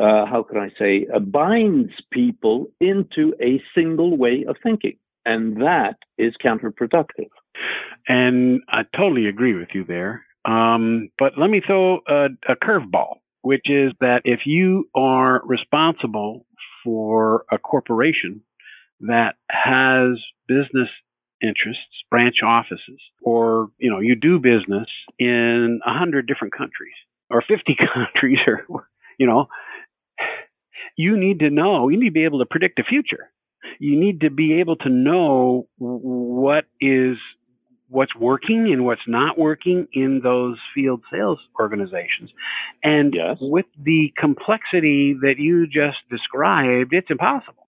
uh, 0.00 0.26
how 0.26 0.44
can 0.48 0.58
I 0.58 0.70
say, 0.78 1.06
uh, 1.12 1.18
binds 1.18 1.92
people 2.12 2.68
into 2.80 3.34
a 3.42 3.60
single 3.74 4.16
way 4.16 4.44
of 4.48 4.56
thinking. 4.62 4.96
And 5.24 5.60
that 5.60 5.96
is 6.18 6.34
counterproductive. 6.44 7.30
And 8.06 8.60
I 8.68 8.82
totally 8.96 9.26
agree 9.26 9.54
with 9.54 9.68
you 9.74 9.84
there. 9.84 10.24
Um, 10.44 11.08
but 11.18 11.32
let 11.36 11.50
me 11.50 11.60
throw 11.66 11.98
a, 12.06 12.26
a 12.48 12.54
curveball, 12.54 13.16
which 13.42 13.68
is 13.68 13.92
that 14.00 14.20
if 14.24 14.40
you 14.46 14.88
are 14.94 15.42
responsible 15.44 16.46
for 16.84 17.44
a 17.50 17.58
corporation 17.58 18.42
that 19.00 19.34
has 19.50 20.18
business 20.48 20.88
interests, 21.42 21.82
branch 22.10 22.36
offices, 22.44 23.00
or 23.22 23.68
you 23.78 23.90
know, 23.90 24.00
you 24.00 24.14
do 24.14 24.38
business 24.38 24.88
in 25.18 25.80
a 25.86 25.92
hundred 25.92 26.26
different 26.26 26.54
countries 26.56 26.94
or 27.30 27.42
fifty 27.42 27.76
countries, 27.94 28.38
or 28.68 28.88
you 29.18 29.26
know, 29.26 29.48
you 30.96 31.16
need 31.16 31.40
to 31.40 31.50
know. 31.50 31.88
You 31.88 31.98
need 31.98 32.08
to 32.08 32.12
be 32.12 32.24
able 32.24 32.40
to 32.40 32.46
predict 32.46 32.76
the 32.76 32.84
future. 32.88 33.30
You 33.78 33.98
need 33.98 34.20
to 34.20 34.30
be 34.30 34.60
able 34.60 34.76
to 34.76 34.88
know 34.88 35.68
what 35.78 36.64
is 36.80 37.16
what's 37.88 38.14
working 38.16 38.70
and 38.72 38.84
what's 38.84 39.06
not 39.06 39.38
working 39.38 39.86
in 39.92 40.20
those 40.22 40.58
field 40.74 41.02
sales 41.12 41.38
organizations. 41.58 42.30
And 42.82 43.14
yes. 43.14 43.36
with 43.40 43.66
the 43.80 44.12
complexity 44.18 45.16
that 45.20 45.34
you 45.38 45.66
just 45.66 45.98
described, 46.10 46.92
it's 46.92 47.10
impossible. 47.10 47.65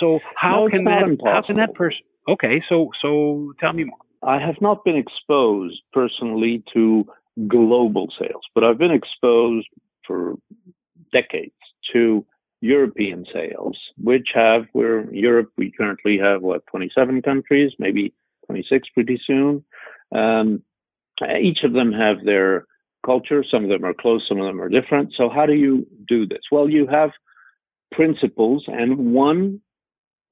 So 0.00 0.18
how 0.34 0.68
can 0.68 0.84
that 0.84 1.02
impossible. 1.02 1.32
how 1.32 1.42
can 1.42 1.56
that 1.56 1.74
person? 1.74 2.00
Okay, 2.28 2.62
so 2.68 2.90
so 3.00 3.52
tell 3.60 3.72
me 3.72 3.84
more. 3.84 3.98
I 4.22 4.44
have 4.44 4.60
not 4.60 4.84
been 4.84 4.96
exposed 4.96 5.80
personally 5.92 6.62
to 6.74 7.06
global 7.46 8.08
sales, 8.18 8.42
but 8.54 8.64
I've 8.64 8.78
been 8.78 8.90
exposed 8.90 9.68
for 10.06 10.34
decades 11.12 11.52
to 11.92 12.24
European 12.60 13.24
sales, 13.32 13.78
which 13.96 14.28
have 14.34 14.62
we're 14.74 15.12
Europe. 15.12 15.50
We 15.56 15.70
currently 15.70 16.18
have 16.18 16.42
what 16.42 16.66
27 16.66 17.22
countries, 17.22 17.72
maybe 17.78 18.12
26 18.46 18.88
pretty 18.94 19.20
soon. 19.26 19.64
Um, 20.14 20.62
each 21.40 21.58
of 21.64 21.72
them 21.72 21.92
have 21.92 22.24
their 22.24 22.66
culture. 23.04 23.44
Some 23.50 23.64
of 23.64 23.70
them 23.70 23.84
are 23.84 23.94
close, 23.94 24.24
some 24.28 24.40
of 24.40 24.46
them 24.46 24.60
are 24.60 24.68
different. 24.68 25.12
So 25.16 25.28
how 25.28 25.46
do 25.46 25.54
you 25.54 25.86
do 26.06 26.26
this? 26.26 26.40
Well, 26.50 26.68
you 26.68 26.86
have 26.86 27.10
principles, 27.92 28.64
and 28.66 29.12
one 29.12 29.60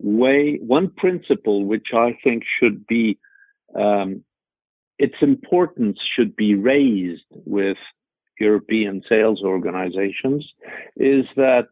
way, 0.01 0.59
one 0.61 0.91
principle 0.91 1.65
which 1.65 1.89
I 1.95 2.19
think 2.23 2.45
should 2.61 2.87
be, 2.87 3.19
um, 3.75 4.25
its 4.99 5.17
importance 5.21 5.99
should 6.17 6.35
be 6.37 6.55
raised 6.55 7.25
with 7.31 7.77
European 8.39 9.03
sales 9.09 9.43
organizations 9.43 10.47
is 10.97 11.25
that 11.37 11.67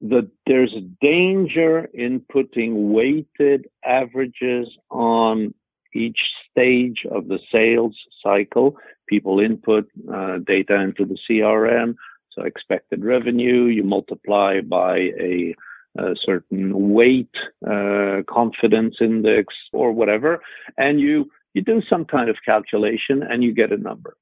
the, 0.00 0.30
there's 0.46 0.74
a 0.76 0.88
danger 1.00 1.88
in 1.94 2.20
putting 2.30 2.92
weighted 2.92 3.66
averages 3.84 4.68
on 4.90 5.54
each 5.94 6.18
stage 6.50 7.06
of 7.10 7.28
the 7.28 7.38
sales 7.52 7.96
cycle. 8.22 8.76
People 9.08 9.40
input 9.40 9.88
uh, 10.12 10.38
data 10.46 10.80
into 10.80 11.04
the 11.04 11.16
CRM, 11.28 11.94
so 12.32 12.42
expected 12.42 13.04
revenue, 13.04 13.64
you 13.64 13.84
multiply 13.84 14.60
by 14.60 14.96
a, 14.96 15.54
a 15.98 16.14
certain 16.24 16.92
weight, 16.92 17.34
uh, 17.66 18.22
confidence 18.28 18.96
index, 19.00 19.54
or 19.72 19.92
whatever, 19.92 20.40
and 20.76 21.00
you 21.00 21.30
you 21.54 21.62
do 21.62 21.80
some 21.88 22.04
kind 22.04 22.28
of 22.28 22.36
calculation 22.44 23.22
and 23.22 23.44
you 23.44 23.54
get 23.54 23.72
a 23.72 23.76
number. 23.76 24.16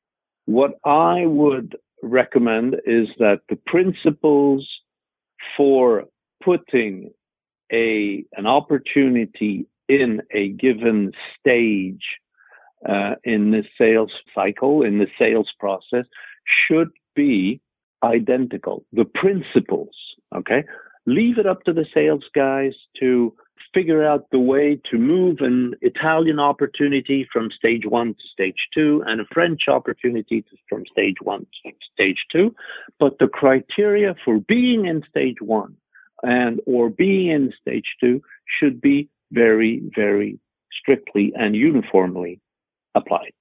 What 0.44 0.72
I 0.84 1.24
would 1.26 1.76
recommend 2.02 2.74
is 2.84 3.08
that 3.18 3.40
the 3.48 3.56
principles 3.66 4.68
for 5.56 6.04
putting 6.44 7.10
a 7.72 8.24
an 8.36 8.46
opportunity 8.46 9.66
in 9.88 10.22
a 10.32 10.48
given 10.50 11.12
stage 11.38 12.04
uh, 12.88 13.14
in 13.24 13.50
the 13.50 13.64
sales 13.78 14.12
cycle, 14.34 14.82
in 14.82 14.98
the 14.98 15.06
sales 15.18 15.50
process, 15.58 16.04
should 16.66 16.88
be 17.14 17.60
identical. 18.02 18.84
The 18.92 19.04
principles, 19.04 19.94
okay? 20.34 20.64
Leave 21.06 21.38
it 21.38 21.46
up 21.46 21.62
to 21.64 21.72
the 21.72 21.86
sales 21.92 22.24
guys 22.34 22.72
to 23.00 23.34
figure 23.74 24.04
out 24.04 24.26
the 24.30 24.38
way 24.38 24.78
to 24.90 24.98
move 24.98 25.38
an 25.40 25.74
Italian 25.80 26.38
opportunity 26.38 27.26
from 27.32 27.50
stage 27.56 27.84
one 27.86 28.08
to 28.08 28.28
stage 28.32 28.68
two 28.74 29.02
and 29.06 29.20
a 29.20 29.24
French 29.32 29.62
opportunity 29.68 30.42
to, 30.42 30.56
from 30.68 30.84
stage 30.90 31.16
one 31.22 31.46
to 31.64 31.72
stage 31.92 32.18
two. 32.30 32.54
But 33.00 33.18
the 33.18 33.28
criteria 33.28 34.14
for 34.24 34.40
being 34.40 34.86
in 34.86 35.02
stage 35.08 35.40
one 35.40 35.76
and 36.22 36.60
or 36.66 36.90
being 36.90 37.30
in 37.30 37.52
stage 37.60 37.86
two 38.00 38.22
should 38.60 38.80
be 38.80 39.08
very, 39.32 39.82
very 39.94 40.38
strictly 40.80 41.32
and 41.34 41.56
uniformly 41.56 42.40
applied. 42.94 43.32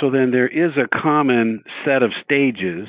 So 0.00 0.10
then 0.10 0.30
there 0.30 0.48
is 0.48 0.72
a 0.76 0.88
common 1.02 1.62
set 1.84 2.02
of 2.02 2.10
stages 2.22 2.88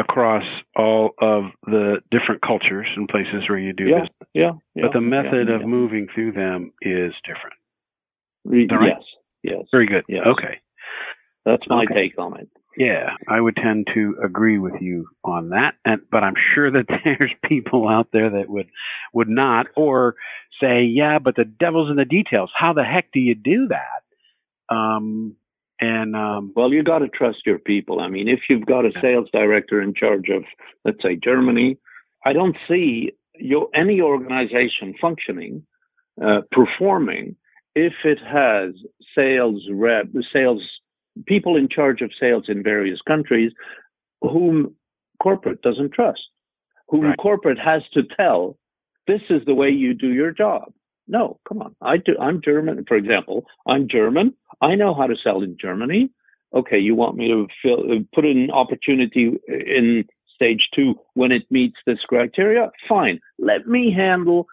across 0.00 0.44
all 0.76 1.10
of 1.20 1.44
the 1.66 1.98
different 2.10 2.42
cultures 2.42 2.86
and 2.96 3.08
places 3.08 3.48
where 3.48 3.58
you 3.58 3.72
do 3.72 3.84
yeah, 3.84 4.00
business. 4.00 4.28
Yeah, 4.34 4.52
yeah. 4.74 4.82
But 4.86 4.92
the 4.94 5.00
method 5.00 5.48
yeah, 5.48 5.56
of 5.56 5.60
yeah. 5.60 5.66
moving 5.66 6.08
through 6.14 6.32
them 6.32 6.72
is 6.80 7.12
different. 7.24 7.56
Re- 8.44 8.68
right? 8.70 8.94
Yes, 8.96 9.02
yes. 9.42 9.64
Very 9.70 9.86
good. 9.86 10.04
Yes. 10.08 10.26
Okay. 10.26 10.60
That's 11.44 11.62
my 11.68 11.84
Okay. 11.84 12.08
take 12.08 12.18
on 12.18 12.38
it. 12.38 12.48
Yeah, 12.76 13.10
I 13.28 13.40
would 13.40 13.56
tend 13.56 13.88
to 13.94 14.16
agree 14.24 14.58
with 14.58 14.74
you 14.80 15.08
on 15.24 15.50
that, 15.50 15.74
and 15.84 16.02
but 16.10 16.22
I'm 16.22 16.36
sure 16.54 16.70
that 16.70 16.86
there's 17.04 17.32
people 17.44 17.88
out 17.88 18.08
there 18.12 18.30
that 18.30 18.48
would 18.48 18.68
would 19.12 19.28
not, 19.28 19.66
or 19.76 20.14
say, 20.60 20.84
yeah, 20.84 21.18
but 21.18 21.36
the 21.36 21.44
devil's 21.44 21.90
in 21.90 21.96
the 21.96 22.04
details. 22.04 22.50
How 22.56 22.72
the 22.72 22.84
heck 22.84 23.10
do 23.12 23.20
you 23.20 23.34
do 23.34 23.68
that? 23.68 24.74
Um, 24.74 25.36
and 25.80 26.14
um, 26.14 26.52
Well, 26.54 26.72
you 26.72 26.82
got 26.82 26.98
to 27.00 27.08
trust 27.08 27.38
your 27.46 27.58
people. 27.58 28.00
I 28.00 28.08
mean, 28.08 28.28
if 28.28 28.40
you've 28.48 28.66
got 28.66 28.84
a 28.84 28.92
sales 29.00 29.28
director 29.32 29.80
in 29.80 29.94
charge 29.94 30.28
of, 30.28 30.44
let's 30.84 31.02
say, 31.02 31.16
Germany, 31.16 31.78
I 32.24 32.32
don't 32.32 32.56
see 32.68 33.12
your 33.38 33.68
any 33.74 34.00
organization 34.00 34.94
functioning, 35.00 35.64
uh, 36.22 36.42
performing, 36.52 37.36
if 37.74 37.94
it 38.04 38.18
has 38.18 38.74
sales 39.16 39.62
rep, 39.72 40.06
sales 40.32 40.62
people 41.26 41.56
in 41.56 41.68
charge 41.68 42.02
of 42.02 42.10
sales 42.20 42.44
in 42.48 42.62
various 42.62 43.00
countries, 43.06 43.52
whom 44.20 44.74
corporate 45.22 45.62
doesn't 45.62 45.92
trust, 45.92 46.20
whom 46.88 47.02
Right. 47.02 47.18
corporate 47.18 47.58
has 47.58 47.82
to 47.94 48.02
tell, 48.02 48.58
this 49.06 49.22
is 49.30 49.44
the 49.44 49.54
way 49.54 49.70
you 49.70 49.94
do 49.94 50.12
your 50.12 50.32
job. 50.32 50.72
No, 51.10 51.40
come 51.48 51.60
on. 51.60 51.74
I 51.82 51.96
do. 51.96 52.16
I'm 52.20 52.40
German, 52.40 52.84
for 52.86 52.96
example. 52.96 53.44
I'm 53.66 53.88
German. 53.88 54.32
I 54.62 54.76
know 54.76 54.94
how 54.94 55.08
to 55.08 55.16
sell 55.22 55.42
in 55.42 55.56
Germany. 55.60 56.10
Okay, 56.54 56.78
you 56.78 56.94
want 56.94 57.16
me 57.16 57.26
to 57.28 57.48
fill, 57.62 57.82
put 58.14 58.24
an 58.24 58.50
opportunity 58.52 59.32
in 59.48 60.04
stage 60.34 60.68
two 60.74 60.94
when 61.14 61.32
it 61.32 61.42
meets 61.50 61.76
this 61.84 61.98
criteria? 62.08 62.70
Fine. 62.88 63.18
Let 63.38 63.66
me 63.66 63.92
handle 63.92 64.46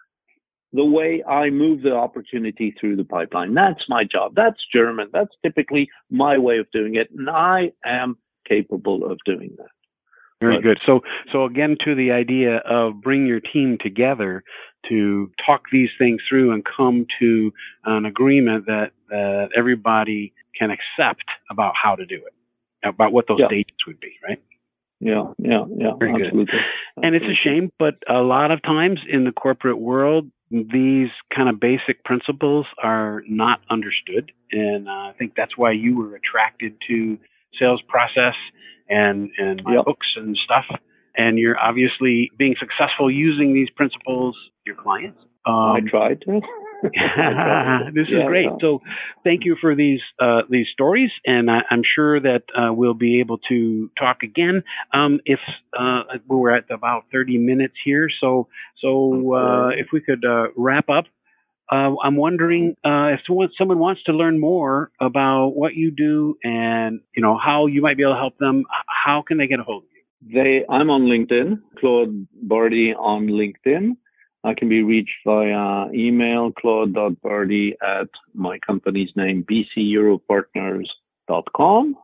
the 0.72 0.84
way 0.84 1.22
I 1.24 1.50
move 1.50 1.82
the 1.82 1.94
opportunity 1.94 2.74
through 2.78 2.96
the 2.96 3.04
pipeline. 3.04 3.54
That's 3.54 3.84
my 3.88 4.04
job. 4.04 4.32
That's 4.34 4.58
German. 4.72 5.08
That's 5.12 5.34
typically 5.44 5.88
my 6.10 6.38
way 6.38 6.58
of 6.58 6.66
doing 6.72 6.96
it, 6.96 7.08
and 7.16 7.30
I 7.30 7.70
am 7.86 8.18
capable 8.46 9.10
of 9.10 9.18
doing 9.24 9.54
that. 9.58 9.77
Very 10.40 10.56
But- 10.56 10.62
good. 10.62 10.78
So, 10.86 11.02
so 11.32 11.44
again, 11.44 11.76
to 11.84 11.94
the 11.94 12.12
idea 12.12 12.56
of 12.58 13.00
bring 13.00 13.26
your 13.26 13.40
team 13.40 13.76
together 13.80 14.44
to 14.88 15.30
talk 15.44 15.64
these 15.72 15.90
things 15.98 16.22
through 16.28 16.52
and 16.52 16.64
come 16.64 17.06
to 17.18 17.52
an 17.84 18.04
agreement 18.06 18.66
that 18.66 18.92
that 19.10 19.48
everybody 19.56 20.32
can 20.58 20.70
accept 20.70 21.24
about 21.50 21.72
how 21.82 21.96
to 21.96 22.04
do 22.04 22.16
it, 22.16 22.34
about 22.86 23.10
what 23.12 23.26
those 23.26 23.38
Yeah. 23.40 23.46
stages 23.46 23.76
would 23.86 23.98
be, 24.00 24.12
right? 24.22 24.38
Yeah, 25.00 25.32
yeah, 25.38 25.64
yeah. 25.76 25.92
Very 25.98 26.12
good. 26.12 26.26
absolutely. 26.26 26.58
And 27.02 27.14
it's 27.14 27.24
a 27.24 27.34
shame, 27.34 27.70
but 27.78 27.94
a 28.08 28.20
lot 28.20 28.50
of 28.50 28.60
times 28.62 29.00
in 29.08 29.24
the 29.24 29.32
corporate 29.32 29.78
world, 29.78 30.30
these 30.50 31.08
kind 31.34 31.48
of 31.48 31.58
basic 31.58 32.04
principles 32.04 32.66
are 32.82 33.22
not 33.28 33.60
understood, 33.70 34.30
and 34.52 34.88
uh, 34.88 34.92
I 34.92 35.14
think 35.18 35.34
that's 35.34 35.56
why 35.56 35.70
you 35.72 35.96
were 35.96 36.14
attracted 36.16 36.74
to 36.88 37.18
sales 37.58 37.82
process 37.88 38.34
and 38.88 39.30
and 39.38 39.62
Yep. 39.68 39.84
books 39.84 40.06
and 40.16 40.36
stuff. 40.44 40.64
And 41.16 41.38
you're 41.38 41.58
obviously 41.58 42.30
being 42.38 42.54
successful 42.58 43.10
using 43.10 43.52
these 43.52 43.70
principles 43.70 44.36
your 44.64 44.76
clients. 44.76 45.18
I 45.46 45.78
Um, 45.78 45.86
tried. 45.86 46.24
I 46.28 46.30
tried 46.30 46.40
to. 47.86 47.90
this 47.94 48.06
is 48.06 48.14
Yeah, 48.14 48.26
great. 48.26 48.44
yeah. 48.44 48.56
So, 48.60 48.82
thank 49.24 49.44
you 49.44 49.56
for 49.60 49.74
these 49.74 50.00
uh, 50.20 50.42
these 50.48 50.66
stories, 50.72 51.10
and 51.24 51.50
I, 51.50 51.60
I'm 51.70 51.82
sure 51.82 52.20
that 52.20 52.42
uh, 52.56 52.72
we'll 52.72 52.94
be 52.94 53.18
able 53.20 53.38
to 53.48 53.90
talk 53.98 54.22
again. 54.22 54.62
Um, 54.92 55.20
if 55.24 55.40
uh, 55.76 56.02
we're 56.28 56.54
at 56.54 56.70
about 56.70 57.04
30 57.12 57.38
minutes 57.38 57.74
here, 57.84 58.08
so 58.20 58.48
so 58.80 59.34
uh, 59.34 59.68
if 59.70 59.88
we 59.92 60.00
could 60.00 60.24
uh, 60.24 60.48
wrap 60.56 60.88
up. 60.88 61.06
Uh, 61.70 61.94
I'm 62.02 62.16
wondering 62.16 62.74
uh, 62.84 63.08
if 63.08 63.20
someone, 63.26 63.78
wants 63.78 64.02
to 64.04 64.12
learn 64.12 64.40
more 64.40 64.90
about 65.00 65.48
what 65.48 65.74
you 65.74 65.90
do 65.90 66.38
and 66.42 67.00
you 67.14 67.22
know 67.22 67.36
how 67.36 67.66
you 67.66 67.82
might 67.82 67.96
be 67.96 68.04
able 68.04 68.14
to 68.14 68.18
help 68.18 68.38
them. 68.38 68.64
How 68.86 69.22
can 69.26 69.38
they 69.38 69.46
get 69.46 69.60
a 69.60 69.62
hold 69.62 69.84
of 69.84 69.88
you? 69.92 69.98
They, 70.34 70.64
I'm 70.68 70.90
on 70.90 71.02
LinkedIn, 71.02 71.60
Claude 71.78 72.26
Bardi 72.42 72.92
on 72.94 73.28
LinkedIn. 73.28 73.96
I 74.44 74.54
can 74.54 74.68
be 74.68 74.82
reached 74.82 75.14
via 75.26 75.90
email, 75.92 76.52
claude.bardi 76.52 77.76
at 77.82 78.08
my 78.34 78.58
company's 78.60 79.10
name, 79.16 79.44
bceuropartners.com. 79.44 81.96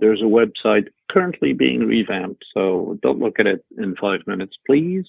There's 0.00 0.22
a 0.22 0.24
website 0.24 0.88
currently 1.10 1.52
being 1.52 1.80
revamped, 1.80 2.42
so 2.52 2.98
don't 3.02 3.20
look 3.20 3.38
at 3.38 3.46
it 3.46 3.64
in 3.78 3.94
five 4.00 4.20
minutes, 4.26 4.56
please. 4.66 5.04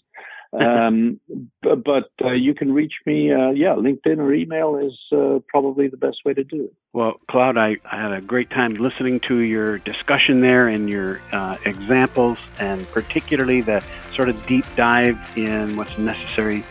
Um, 0.61 1.19
but 1.61 1.83
but 1.83 2.11
uh, 2.23 2.31
you 2.31 2.53
can 2.53 2.71
reach 2.73 2.93
me, 3.05 3.31
uh, 3.31 3.49
yeah, 3.51 3.75
LinkedIn 3.75 4.17
or 4.19 4.33
email 4.33 4.77
is 4.77 4.93
uh, 5.11 5.39
probably 5.47 5.87
the 5.87 5.97
best 5.97 6.17
way 6.25 6.33
to 6.33 6.43
do 6.43 6.65
it. 6.65 6.73
Well, 6.93 7.15
Claude, 7.29 7.57
I, 7.57 7.77
I 7.91 8.01
had 8.01 8.11
a 8.13 8.21
great 8.21 8.49
time 8.49 8.75
listening 8.75 9.19
to 9.21 9.39
your 9.39 9.79
discussion 9.79 10.41
there 10.41 10.67
and 10.67 10.89
your 10.89 11.19
uh, 11.31 11.57
examples, 11.65 12.37
and 12.59 12.89
particularly 12.91 13.61
the 13.61 13.83
sort 14.13 14.29
of 14.29 14.45
deep 14.47 14.65
dive 14.75 15.17
in 15.37 15.75
what's 15.75 15.97
necessary 15.97 16.61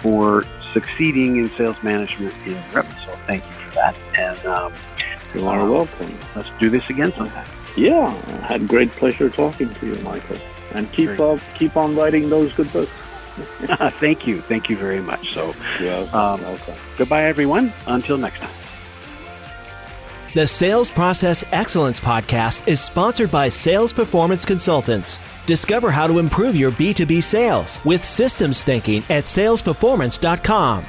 for 0.00 0.44
succeeding 0.72 1.36
in 1.36 1.50
sales 1.50 1.80
management 1.82 2.34
in 2.46 2.52
Europe. 2.72 2.86
So, 3.04 3.12
thank 3.26 3.44
you 3.44 3.50
for 3.52 3.74
that. 3.74 3.94
And 4.18 4.46
um, 4.46 4.72
You 5.34 5.46
are 5.48 5.60
Uh, 5.60 5.70
welcome. 5.70 6.18
let's 6.34 6.50
do 6.58 6.70
this 6.70 6.88
again 6.90 7.12
sometime. 7.12 7.46
Yeah, 7.76 8.14
I 8.42 8.46
had 8.46 8.68
great 8.68 8.90
pleasure 8.92 9.28
talking 9.28 9.68
to 9.74 9.86
you, 9.86 9.96
Michael. 10.02 10.36
And 10.74 10.90
keep 10.92 11.08
Great. 11.08 11.20
up, 11.20 11.40
keep 11.54 11.76
on 11.76 11.94
writing 11.96 12.28
those 12.30 12.52
good 12.52 12.72
books. 12.72 12.90
thank 14.00 14.26
you. 14.26 14.40
Thank 14.40 14.68
you 14.70 14.76
very 14.76 15.00
much. 15.00 15.32
So, 15.34 15.54
Yeah, 15.80 16.00
Um, 16.12 16.40
welcome. 16.42 16.74
goodbye, 16.96 17.24
everyone. 17.24 17.72
Until 17.86 18.16
next 18.18 18.40
time. 18.40 18.50
The 20.34 20.48
Sales 20.48 20.90
Process 20.90 21.44
Excellence 21.52 22.00
Podcast 22.00 22.66
is 22.66 22.80
sponsored 22.80 23.30
by 23.30 23.48
Sales 23.48 23.92
Performance 23.92 24.44
Consultants. 24.44 25.18
Discover 25.46 25.92
how 25.92 26.08
to 26.08 26.18
improve 26.18 26.56
your 26.56 26.72
B2B 26.72 27.22
sales 27.22 27.80
with 27.84 28.02
systems 28.02 28.64
thinking 28.64 29.04
at 29.10 29.24
salesperformance.com. 29.24 30.84